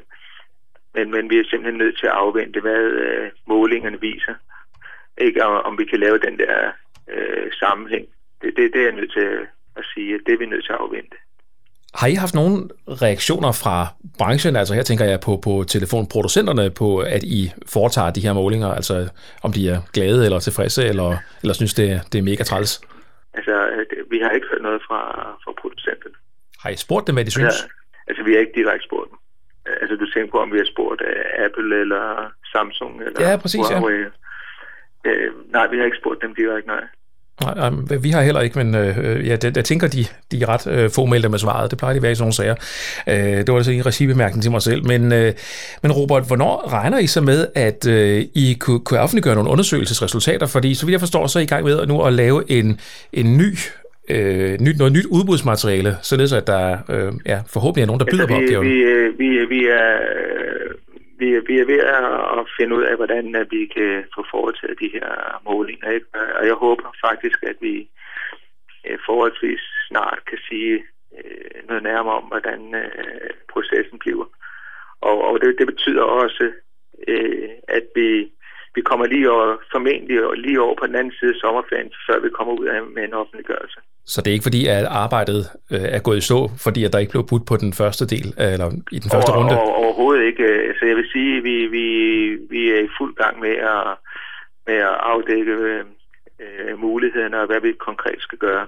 men, 0.94 1.10
men 1.10 1.30
vi 1.30 1.38
er 1.38 1.44
simpelthen 1.50 1.78
nødt 1.78 1.98
til 1.98 2.06
at 2.06 2.12
afvente, 2.12 2.60
hvad 2.60 2.82
øh, 3.04 3.30
målingerne 3.46 4.00
viser. 4.00 4.34
Ikke 5.18 5.44
om, 5.44 5.64
om 5.64 5.78
vi 5.78 5.84
kan 5.84 6.00
lave 6.00 6.18
den 6.18 6.38
der 6.38 6.72
øh, 7.08 7.52
sammenhæng. 7.52 8.06
Det, 8.42 8.52
det, 8.56 8.72
det 8.72 8.80
er 8.80 8.84
jeg 8.84 8.94
nødt 9.00 9.12
til 9.12 9.28
at 9.76 9.84
sige, 9.94 10.14
at 10.14 10.20
det 10.26 10.34
er 10.34 10.38
vi 10.38 10.46
nødt 10.46 10.64
til 10.64 10.72
at 10.72 10.78
afvente. 10.78 11.16
Har 11.94 12.06
I 12.06 12.14
haft 12.14 12.34
nogle 12.34 12.68
reaktioner 12.88 13.52
fra 13.52 13.86
branchen, 14.18 14.56
altså 14.56 14.74
her 14.74 14.82
tænker 14.82 15.04
jeg 15.04 15.20
på, 15.20 15.40
på 15.44 15.64
telefonproducenterne, 15.68 16.70
på 16.70 16.98
at 16.98 17.22
I 17.22 17.52
foretager 17.66 18.10
de 18.10 18.20
her 18.20 18.32
målinger, 18.32 18.68
altså 18.68 19.08
om 19.42 19.52
de 19.52 19.68
er 19.68 19.80
glade 19.92 20.24
eller 20.24 20.38
tilfredse, 20.38 20.82
eller, 20.88 21.16
eller 21.42 21.54
synes 21.54 21.74
det, 21.74 21.88
det 22.12 22.18
er 22.18 22.22
mega 22.22 22.42
træls? 22.42 22.80
Altså, 23.34 23.54
vi 24.10 24.18
har 24.18 24.30
ikke 24.30 24.46
hørt 24.52 24.62
noget 24.62 24.82
fra, 24.88 25.00
fra 25.44 25.52
producenterne. 25.60 26.14
Har 26.62 26.70
I 26.70 26.76
spurgt 26.76 27.06
dem, 27.06 27.14
hvad 27.14 27.24
de 27.24 27.30
synes? 27.30 27.56
Ja, 27.62 27.68
altså, 28.08 28.22
vi 28.24 28.32
har 28.32 28.40
ikke 28.40 28.52
direkte 28.60 28.86
spurgt 28.86 29.10
dem. 29.10 29.18
Altså, 29.80 29.94
du 29.96 30.06
tænker 30.10 30.30
på, 30.32 30.38
om 30.44 30.52
vi 30.52 30.58
har 30.62 30.68
spurgt 30.74 31.00
uh, 31.00 31.44
Apple 31.44 31.80
eller 31.82 32.04
Samsung 32.52 32.92
eller 33.06 33.18
ja, 33.26 33.36
præcis, 33.36 33.66
Huawei. 33.68 33.98
Ja. 35.04 35.10
Uh, 35.10 35.52
nej, 35.56 35.66
vi 35.72 35.76
har 35.78 35.84
ikke 35.84 36.00
spurgt 36.02 36.22
dem 36.22 36.34
direkte, 36.34 36.68
nej. 36.68 36.84
Nej, 37.44 37.70
nej, 37.70 37.96
vi 37.96 38.10
har 38.10 38.22
heller 38.22 38.40
ikke, 38.40 38.64
men 38.64 38.74
øh, 38.74 39.26
ja, 39.26 39.36
det, 39.36 39.56
jeg 39.56 39.64
tænker, 39.64 39.88
de, 39.88 40.04
de 40.30 40.42
er 40.42 40.48
ret 40.48 40.66
øh, 40.66 40.90
fåmeldte 40.90 41.28
med 41.28 41.38
svaret. 41.38 41.70
Det 41.70 41.78
plejer 41.78 41.92
de 41.92 41.96
at 41.96 42.02
være 42.02 42.12
i 42.12 42.14
sådan 42.14 42.22
nogle 42.22 42.34
sager. 42.34 42.54
Øh, 43.08 43.38
det 43.38 43.48
var 43.48 43.56
altså 43.56 43.72
en 43.72 43.86
regibemærkning 43.86 44.42
til 44.42 44.50
mig 44.50 44.62
selv. 44.62 44.86
Men, 44.86 45.12
øh, 45.12 45.32
men 45.82 45.92
Robert, 45.92 46.26
hvornår 46.26 46.72
regner 46.72 46.98
I 46.98 47.06
så 47.06 47.20
med, 47.20 47.46
at 47.54 47.86
øh, 47.86 48.24
I 48.34 48.56
kunne, 48.60 48.80
kunne 48.80 49.00
offentliggøre 49.00 49.34
nogle 49.34 49.50
undersøgelsesresultater? 49.50 50.46
Fordi 50.46 50.74
så 50.74 50.86
vidt 50.86 50.92
jeg 50.92 51.00
forstår, 51.00 51.26
så 51.26 51.38
er 51.38 51.40
I 51.40 51.44
i 51.44 51.46
gang 51.46 51.64
med 51.64 51.86
nu 51.86 52.02
at 52.02 52.12
lave 52.12 52.50
en, 52.50 52.80
en 53.12 53.36
ny 53.36 53.54
øh, 54.14 54.52
nyt, 54.66 54.78
noget 54.78 54.92
nyt 54.92 55.08
udbudsmateriale, 55.16 55.92
således 56.02 56.32
at 56.32 56.46
der 56.46 56.64
øh, 56.92 57.12
ja, 57.26 57.38
forhåbentlig 57.54 57.82
er 57.82 57.90
nogen, 57.90 58.02
der 58.02 58.10
byder 58.12 58.26
altså, 58.26 58.38
vi, 58.38 58.40
på 58.40 58.44
opgaven? 58.44 58.64
Vi, 58.66 58.76
vi, 59.20 59.28
vi, 59.54 59.60
er, 59.66 59.92
vi, 61.20 61.26
vi 61.48 61.54
er 61.62 61.66
ved 61.72 61.80
at 61.98 62.46
finde 62.58 62.76
ud 62.76 62.82
af, 62.90 62.96
hvordan 62.96 63.24
vi 63.50 63.60
kan 63.76 64.04
få 64.14 64.24
foretaget 64.30 64.80
de 64.80 64.90
her 64.96 65.08
målinger. 65.48 65.90
Ikke? 65.90 66.06
Og 66.38 66.46
jeg 66.46 66.54
håber 66.54 66.88
faktisk, 67.06 67.38
at 67.42 67.56
vi 67.60 67.88
øh, 68.86 68.98
forholdsvis 69.06 69.62
snart 69.88 70.18
kan 70.30 70.38
sige 70.48 70.74
øh, 71.18 71.68
noget 71.68 71.82
nærmere 71.82 72.14
om, 72.14 72.24
hvordan 72.32 72.74
øh, 72.74 73.30
processen 73.52 73.98
bliver. 73.98 74.28
Og, 75.00 75.16
og 75.28 75.40
det, 75.40 75.58
det 75.58 75.66
betyder 75.66 76.02
også, 76.02 76.52
øh, 77.08 77.48
at 77.68 77.84
vi 77.94 78.32
vi 78.74 78.80
kommer 78.82 79.06
lige 79.06 79.30
over, 79.30 79.56
formentlig 79.72 80.16
lige 80.36 80.60
over 80.60 80.74
på 80.80 80.86
den 80.86 80.94
anden 80.94 81.12
side 81.18 81.30
af 81.34 81.40
sommerferien, 81.40 81.92
før 82.06 82.20
vi 82.20 82.28
kommer 82.28 82.52
ud 82.60 82.66
af 82.66 82.82
med 82.94 83.02
en 83.04 83.14
offentliggørelse. 83.14 83.80
Så 84.04 84.22
det 84.22 84.28
er 84.28 84.32
ikke 84.32 84.48
fordi, 84.50 84.66
at 84.66 84.84
arbejdet 84.84 85.42
øh, 85.72 85.86
er 85.96 86.02
gået 86.06 86.18
i 86.18 86.20
stå, 86.28 86.48
fordi 86.66 86.84
at 86.84 86.92
der 86.92 86.98
ikke 86.98 87.14
blev 87.14 87.26
budt 87.30 87.46
på 87.46 87.56
den 87.56 87.72
første 87.72 88.04
del, 88.06 88.28
eller 88.38 88.68
i 88.96 88.98
den 88.98 89.10
første 89.10 89.30
over, 89.30 89.38
runde? 89.38 89.60
Over, 89.60 89.74
overhovedet 89.84 90.24
ikke. 90.24 90.44
Altså 90.44 90.84
jeg 90.86 90.96
vil 90.96 91.08
sige, 91.12 91.36
at 91.36 91.44
vi, 91.44 91.56
vi, 91.66 91.86
vi 92.50 92.70
er 92.70 92.80
i 92.84 92.94
fuld 92.98 93.14
gang 93.14 93.40
med 93.40 93.54
at, 93.74 93.86
med 94.66 94.78
at 94.90 94.96
afdække 95.12 95.52
øh, 96.40 96.78
mulighederne 96.78 97.40
og 97.40 97.46
hvad 97.46 97.60
vi 97.60 97.72
konkret 97.72 98.20
skal 98.20 98.38
gøre. 98.38 98.66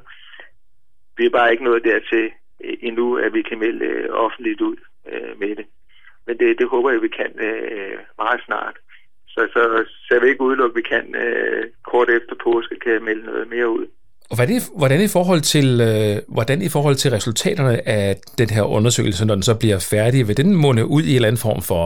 Vi 1.16 1.26
er 1.26 1.30
bare 1.30 1.52
ikke 1.52 1.64
nået 1.64 1.84
dertil 1.84 2.30
endnu, 2.80 3.16
at 3.16 3.34
vi 3.34 3.42
kan 3.42 3.58
melde 3.58 3.84
øh, 3.84 4.08
offentligt 4.10 4.60
ud 4.60 4.76
øh, 5.12 5.40
med 5.40 5.56
det. 5.56 5.66
Men 6.26 6.38
det, 6.38 6.58
det 6.58 6.68
håber 6.68 6.90
jeg, 6.90 7.02
vi 7.02 7.08
kan 7.08 7.32
øh, 7.38 7.98
meget 8.18 8.40
snart. 8.46 8.76
Så, 9.34 9.40
så, 9.52 9.84
så 10.04 10.08
jeg 10.14 10.20
vil 10.22 10.28
ikke 10.28 10.46
udelukke, 10.48 10.72
at 10.72 10.76
vi 10.80 10.88
kan 10.94 11.14
øh, 11.24 11.64
kort 11.90 12.08
efter 12.10 12.34
påske 12.44 12.76
kan 12.84 13.04
melde 13.04 13.24
noget 13.24 13.48
mere 13.48 13.68
ud. 13.68 13.86
Og 14.30 14.36
hvordan, 14.38 14.60
hvordan, 14.80 15.00
i 15.08 15.14
forhold 15.16 15.42
til, 15.54 15.68
øh, 15.90 16.16
hvordan 16.36 16.58
i 16.62 16.70
forhold 16.76 16.96
til 17.02 17.10
resultaterne 17.10 17.88
af 17.88 18.16
den 18.40 18.50
her 18.56 18.64
undersøgelse, 18.76 19.26
når 19.26 19.34
den 19.34 19.42
så 19.50 19.54
bliver 19.62 19.88
færdig, 19.94 20.28
vil 20.28 20.36
den 20.42 20.50
munde 20.62 20.84
ud 20.96 21.02
i 21.02 21.10
en 21.10 21.16
eller 21.16 21.28
anden 21.28 21.46
form 21.48 21.62
for 21.70 21.84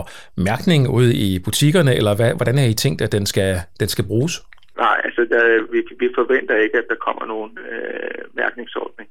mærkning 0.50 0.80
ude 0.98 1.12
i 1.26 1.28
butikkerne, 1.46 1.92
eller 1.98 2.12
hvad, 2.16 2.30
hvordan 2.38 2.58
har 2.58 2.66
I 2.66 2.74
tænkt, 2.84 3.00
at 3.02 3.12
den 3.16 3.26
skal, 3.32 3.50
den 3.80 3.88
skal 3.88 4.04
bruges? 4.10 4.34
Nej, 4.84 4.96
altså 5.06 5.22
der, 5.32 5.42
vi, 5.72 5.80
vi 6.02 6.08
forventer 6.20 6.56
ikke, 6.64 6.76
at 6.78 6.88
der 6.92 7.04
kommer 7.06 7.24
nogen 7.34 7.52
øh, 7.70 8.22
mærkningsordning. 8.40 9.08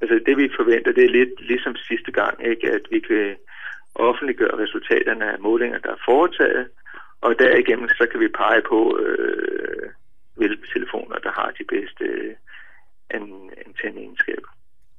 Altså 0.00 0.16
det 0.26 0.36
vi 0.36 0.56
forventer, 0.60 0.92
det 0.92 1.04
er 1.04 1.16
lidt 1.18 1.34
ligesom 1.50 1.74
sidste 1.88 2.12
gang, 2.20 2.34
ikke, 2.50 2.66
at 2.76 2.84
vi 2.90 3.00
kan 3.08 3.36
offentliggøre 3.94 4.58
resultaterne 4.62 5.24
af 5.32 5.38
målinger, 5.38 5.78
der 5.78 5.90
er 5.90 6.04
foretaget, 6.10 6.66
og 7.20 7.34
derigennem 7.38 7.88
så 7.88 8.06
kan 8.10 8.20
vi 8.20 8.28
pege 8.28 8.62
på, 8.68 8.98
øh, 8.98 9.90
hvilke 10.34 10.66
telefoner, 10.72 11.18
der 11.18 11.30
har 11.30 11.50
de 11.58 11.64
bedste 11.64 12.04
øh, 12.04 12.34
antenneenskaber. 13.66 14.48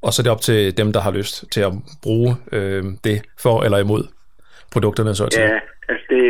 Og 0.02 0.14
så 0.14 0.22
er 0.22 0.24
det 0.24 0.32
op 0.32 0.42
til 0.42 0.78
dem, 0.78 0.94
der 0.94 1.00
har 1.00 1.12
lyst 1.12 1.52
til 1.52 1.62
at 1.62 1.74
bruge 2.04 2.32
øh, 2.52 2.84
det 3.04 3.18
for 3.44 3.64
eller 3.64 3.78
imod 3.78 4.04
produkterne, 4.74 5.16
så 5.16 5.28
til. 5.28 5.42
Ja, 5.42 5.60
altså 5.90 6.06
det, 6.10 6.24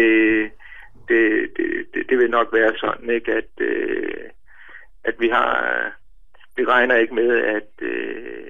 det, 1.08 1.50
det, 1.94 2.10
det 2.10 2.18
vil 2.18 2.30
nok 2.30 2.48
være 2.54 2.74
sådan, 2.78 3.10
ikke, 3.10 3.34
at, 3.34 3.52
øh, 3.60 4.24
at 5.04 5.16
vi 5.20 5.28
har, 5.30 5.52
vi 6.56 6.66
regner 6.66 6.96
ikke 6.96 7.16
med, 7.16 7.38
at, 7.38 7.72
øh, 7.82 8.48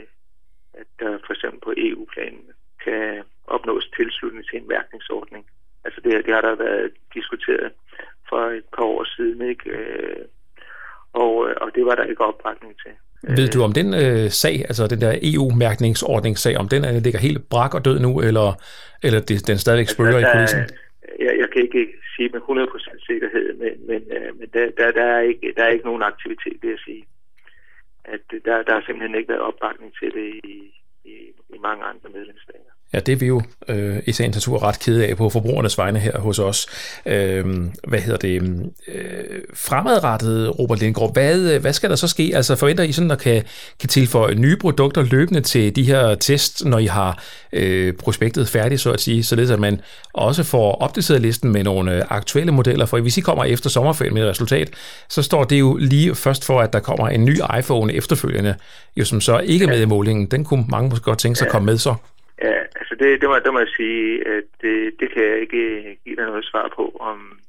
at 0.73 0.87
der 0.99 1.17
for 1.25 1.33
eksempel 1.33 1.59
på 1.59 1.73
EU-planen 1.77 2.45
kan 2.83 3.23
opnås 3.47 3.89
tilslutning 3.97 4.45
til 4.47 4.61
en 4.61 4.67
mærkningsordning. 4.67 5.45
Altså 5.85 6.01
det, 6.03 6.25
det 6.25 6.33
har 6.33 6.41
der 6.41 6.55
været 6.55 6.91
diskuteret 7.13 7.71
for 8.29 8.41
et 8.59 8.67
par 8.75 8.83
år 8.83 9.03
siden, 9.15 9.49
ikke? 9.49 9.69
Øh, 9.69 10.25
og, 11.13 11.33
og 11.61 11.71
det 11.75 11.85
var 11.85 11.95
der 11.95 12.03
ikke 12.03 12.23
opbakning 12.25 12.73
til. 12.83 12.91
Ved 13.37 13.47
du 13.47 13.63
om 13.63 13.73
den 13.73 13.93
øh, 13.93 14.29
sag, 14.29 14.55
altså 14.69 14.87
den 14.87 15.01
der 15.01 15.13
EU-mærkningsordningssag, 15.31 16.57
om 16.57 16.67
den 16.69 16.83
er, 16.83 16.99
ligger 16.99 17.19
helt 17.19 17.49
brak 17.49 17.73
og 17.73 17.85
død 17.85 17.99
nu, 17.99 18.21
eller, 18.21 18.47
eller 19.03 19.19
det, 19.19 19.47
den 19.47 19.57
stadigvæk 19.57 19.89
spørger 19.89 20.17
altså, 20.17 20.29
i 20.29 20.33
kulissen? 20.33 20.61
Jeg, 21.25 21.33
jeg 21.41 21.49
kan 21.53 21.61
ikke 21.67 21.83
sige 22.15 22.29
med 22.29 22.41
100% 22.41 23.05
sikkerhed, 23.09 23.47
men, 23.61 23.73
men, 23.89 24.01
øh, 24.17 24.39
men 24.39 24.47
der, 24.53 24.65
der, 24.77 24.91
der, 24.91 25.07
er 25.17 25.19
ikke, 25.19 25.53
der 25.57 25.63
er 25.63 25.69
ikke 25.75 25.85
nogen 25.85 26.03
aktivitet, 26.03 26.57
vil 26.61 26.69
jeg 26.69 26.79
sige. 26.85 27.05
At 28.05 28.21
der, 28.45 28.63
der 28.63 28.73
har 28.73 28.83
simpelthen 28.85 29.17
ikke 29.17 29.29
været 29.29 29.47
opbakning 29.49 29.93
til 29.99 30.09
det 30.17 30.27
i, 30.43 30.57
i, 31.05 31.15
i 31.55 31.57
mange 31.67 31.83
andre 31.83 32.09
medlemsstater. 32.09 32.73
Ja, 32.93 32.99
det 32.99 33.11
er 33.11 33.15
vi 33.15 33.25
jo 33.25 33.41
øh, 33.67 33.97
i 34.05 34.11
sagens 34.11 34.35
natur 34.35 34.63
ret 34.63 34.79
kede 34.79 35.07
af 35.07 35.17
på 35.17 35.29
forbrugernes 35.29 35.77
vegne 35.77 35.99
her 35.99 36.19
hos 36.19 36.39
os. 36.39 36.67
Øh, 37.05 37.45
hvad 37.87 37.99
hedder 37.99 38.17
det? 38.17 38.41
Øh, 38.87 39.39
fremadrettet, 39.53 40.59
Robert 40.59 40.79
Lindgaard, 40.79 41.13
hvad, 41.13 41.39
øh, 41.39 41.61
hvad 41.61 41.73
skal 41.73 41.89
der 41.89 41.95
så 41.95 42.07
ske? 42.07 42.31
Altså 42.35 42.55
forventer 42.55 42.83
I 42.83 42.91
sådan, 42.91 43.11
at 43.11 43.19
kan, 43.19 43.43
kan 43.79 43.89
tilføje 43.89 44.35
nye 44.35 44.57
produkter 44.57 45.03
løbende 45.03 45.41
til 45.41 45.75
de 45.75 45.83
her 45.83 46.15
tests, 46.15 46.65
når 46.65 46.77
I 46.79 46.85
har 46.85 47.23
øh, 47.53 47.93
prospektet 47.93 48.47
færdigt, 48.47 48.81
så 48.81 48.91
at 48.91 49.01
sige, 49.01 49.23
således 49.23 49.51
at 49.51 49.59
man 49.59 49.81
også 50.13 50.43
får 50.43 50.75
opdateret 50.75 51.21
listen 51.21 51.51
med 51.51 51.63
nogle 51.63 51.95
øh, 51.95 52.03
aktuelle 52.09 52.51
modeller, 52.51 52.85
for 52.85 52.99
hvis 52.99 53.17
I 53.17 53.21
kommer 53.21 53.43
efter 53.43 53.69
sommerferien 53.69 54.13
med 54.13 54.23
et 54.23 54.29
resultat, 54.29 54.69
så 55.09 55.21
står 55.21 55.43
det 55.43 55.59
jo 55.59 55.75
lige 55.75 56.15
først 56.15 56.45
for, 56.45 56.61
at 56.61 56.73
der 56.73 56.79
kommer 56.79 57.07
en 57.07 57.25
ny 57.25 57.39
iPhone 57.59 57.93
efterfølgende, 57.93 58.55
jo 58.97 59.05
som 59.05 59.21
så 59.21 59.39
ikke 59.39 59.65
er 59.65 59.69
med 59.69 59.81
i 59.81 59.85
målingen. 59.85 60.25
Den 60.25 60.43
kunne 60.43 60.65
mange 60.69 60.89
måske 60.89 61.03
godt 61.03 61.19
tænke 61.19 61.37
sig 61.39 61.45
at 61.45 61.51
komme 61.51 61.65
med 61.65 61.77
så. 61.77 61.95
Ja, 62.41 62.59
altså 62.79 62.95
det, 62.99 63.21
det, 63.21 63.29
må, 63.29 63.39
det 63.39 63.53
må 63.53 63.59
jeg 63.59 63.73
sige, 63.77 64.27
at 64.27 64.43
det, 64.61 64.93
det 64.99 65.13
kan 65.13 65.23
jeg 65.23 65.39
ikke 65.41 65.57
øh, 65.57 65.95
give 66.03 66.15
dig 66.15 66.25
noget 66.25 66.45
svar 66.45 66.71
på, 66.75 66.97
om, 66.99 67.39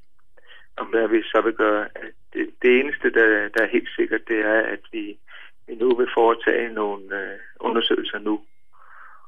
om 0.76 0.86
hvad 0.86 1.08
vi 1.08 1.22
så 1.22 1.40
vil 1.40 1.52
gøre. 1.52 1.88
Det, 2.32 2.50
det 2.62 2.80
eneste, 2.80 3.10
der, 3.10 3.48
der 3.48 3.62
er 3.62 3.74
helt 3.76 3.88
sikkert, 3.96 4.28
det 4.28 4.40
er, 4.40 4.60
at 4.60 4.80
vi, 4.92 5.18
vi 5.66 5.74
nu 5.74 5.94
vil 5.94 6.08
foretage 6.14 6.72
nogle 6.72 7.04
øh, 7.20 7.38
undersøgelser 7.60 8.18
nu. 8.18 8.40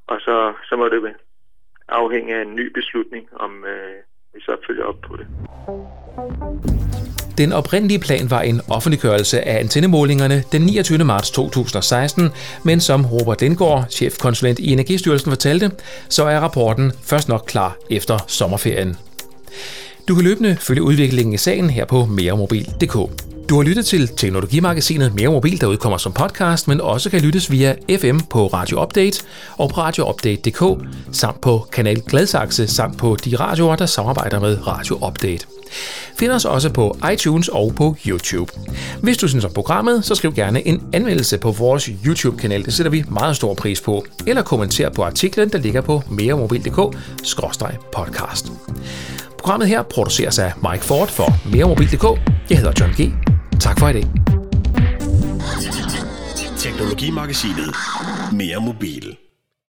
Og 0.07 0.21
så, 0.21 0.55
så 0.69 0.77
må 0.77 0.89
det 0.89 1.17
afhænge 1.89 2.35
af 2.37 2.43
en 2.43 2.55
ny 2.55 2.73
beslutning, 2.73 3.29
om 3.33 3.65
øh, 3.65 3.97
vi 4.35 4.41
så 4.41 4.57
følger 4.67 4.85
op 4.85 5.01
på 5.01 5.17
det. 5.17 5.27
Den 7.39 7.53
oprindelige 7.53 7.99
plan 7.99 8.31
var 8.31 8.41
en 8.41 8.61
offentliggørelse 8.69 9.49
af 9.49 9.61
antennemålingerne 9.61 10.45
den 10.53 10.63
29. 10.63 10.99
marts 10.99 11.31
2016, 11.31 12.31
men 12.63 12.81
som 12.81 13.07
Robert 13.07 13.41
Lindgaard, 13.41 13.87
chefkonsulent 13.91 14.59
i 14.59 14.73
Energistyrelsen, 14.73 15.31
fortalte, 15.31 15.71
så 16.09 16.25
er 16.25 16.41
rapporten 16.41 16.93
først 17.03 17.29
nok 17.29 17.45
klar 17.47 17.77
efter 17.91 18.19
sommerferien. 18.27 18.97
Du 20.09 20.15
kan 20.15 20.25
løbende 20.25 20.57
følge 20.61 20.83
udviklingen 20.83 21.35
i 21.35 21.39
sagen 21.39 21.71
her 21.71 21.85
på 21.85 22.05
meremobil.dk. 22.05 22.95
Du 23.49 23.57
har 23.57 23.63
lyttet 23.63 23.87
til 23.87 24.09
Teknologimagasinet 24.09 25.15
Mere 25.15 25.31
Mobil, 25.31 25.61
der 25.61 25.67
udkommer 25.67 25.99
som 25.99 26.13
podcast, 26.13 26.69
men 26.69 26.81
også 26.81 27.11
kan 27.11 27.21
lyttes 27.21 27.51
via 27.51 27.75
FM 27.99 28.19
på 28.31 28.47
Radio 28.47 28.83
Update 28.83 29.25
og 29.57 29.71
på 29.71 29.81
radioupdate.dk, 29.81 30.63
samt 31.13 31.41
på 31.41 31.67
Kanal 31.73 32.01
Gladsaxe, 32.01 32.67
samt 32.67 32.99
på 32.99 33.17
de 33.25 33.37
radioer, 33.37 33.77
der 33.77 33.87
samarbejder 33.87 34.41
med 34.41 34.67
Radio 34.67 35.07
Update. 35.07 35.52
Find 36.19 36.33
os 36.33 36.45
også 36.45 36.71
på 36.71 36.99
iTunes 37.13 37.49
og 37.49 37.73
på 37.77 37.97
YouTube. 38.07 38.53
Hvis 39.03 39.17
du 39.17 39.29
synes 39.29 39.45
om 39.45 39.53
programmet, 39.53 40.05
så 40.05 40.15
skriv 40.15 40.35
gerne 40.35 40.67
en 40.67 40.83
anmeldelse 40.93 41.39
på 41.39 41.51
vores 41.51 41.91
YouTube-kanal. 42.07 42.65
Det 42.65 42.75
sætter 42.75 42.91
vi 42.91 43.05
meget 43.09 43.37
stor 43.37 43.55
pris 43.55 43.81
på. 43.81 44.05
Eller 44.27 44.43
kommenter 44.43 44.91
på 44.91 45.05
artiklen, 45.05 45.49
der 45.49 45.59
ligger 45.59 45.81
på 45.81 46.03
meremobil.dk-podcast. 46.11 48.53
Programmet 49.39 49.69
her 49.69 49.83
produceres 49.83 50.39
af 50.39 50.53
Mike 50.71 50.85
Ford 50.85 51.09
for 51.09 51.33
meremobil.dk. 51.53 52.05
Jeg 52.51 52.59
hedder 52.59 52.73
John 52.81 52.93
G. 52.93 53.13
Tak 53.61 53.79
for 53.79 53.89
i 53.89 53.93
dag. 53.93 54.07
Teknologimagasinet 56.57 57.75
Mere 58.33 58.61
Mobil 58.61 59.17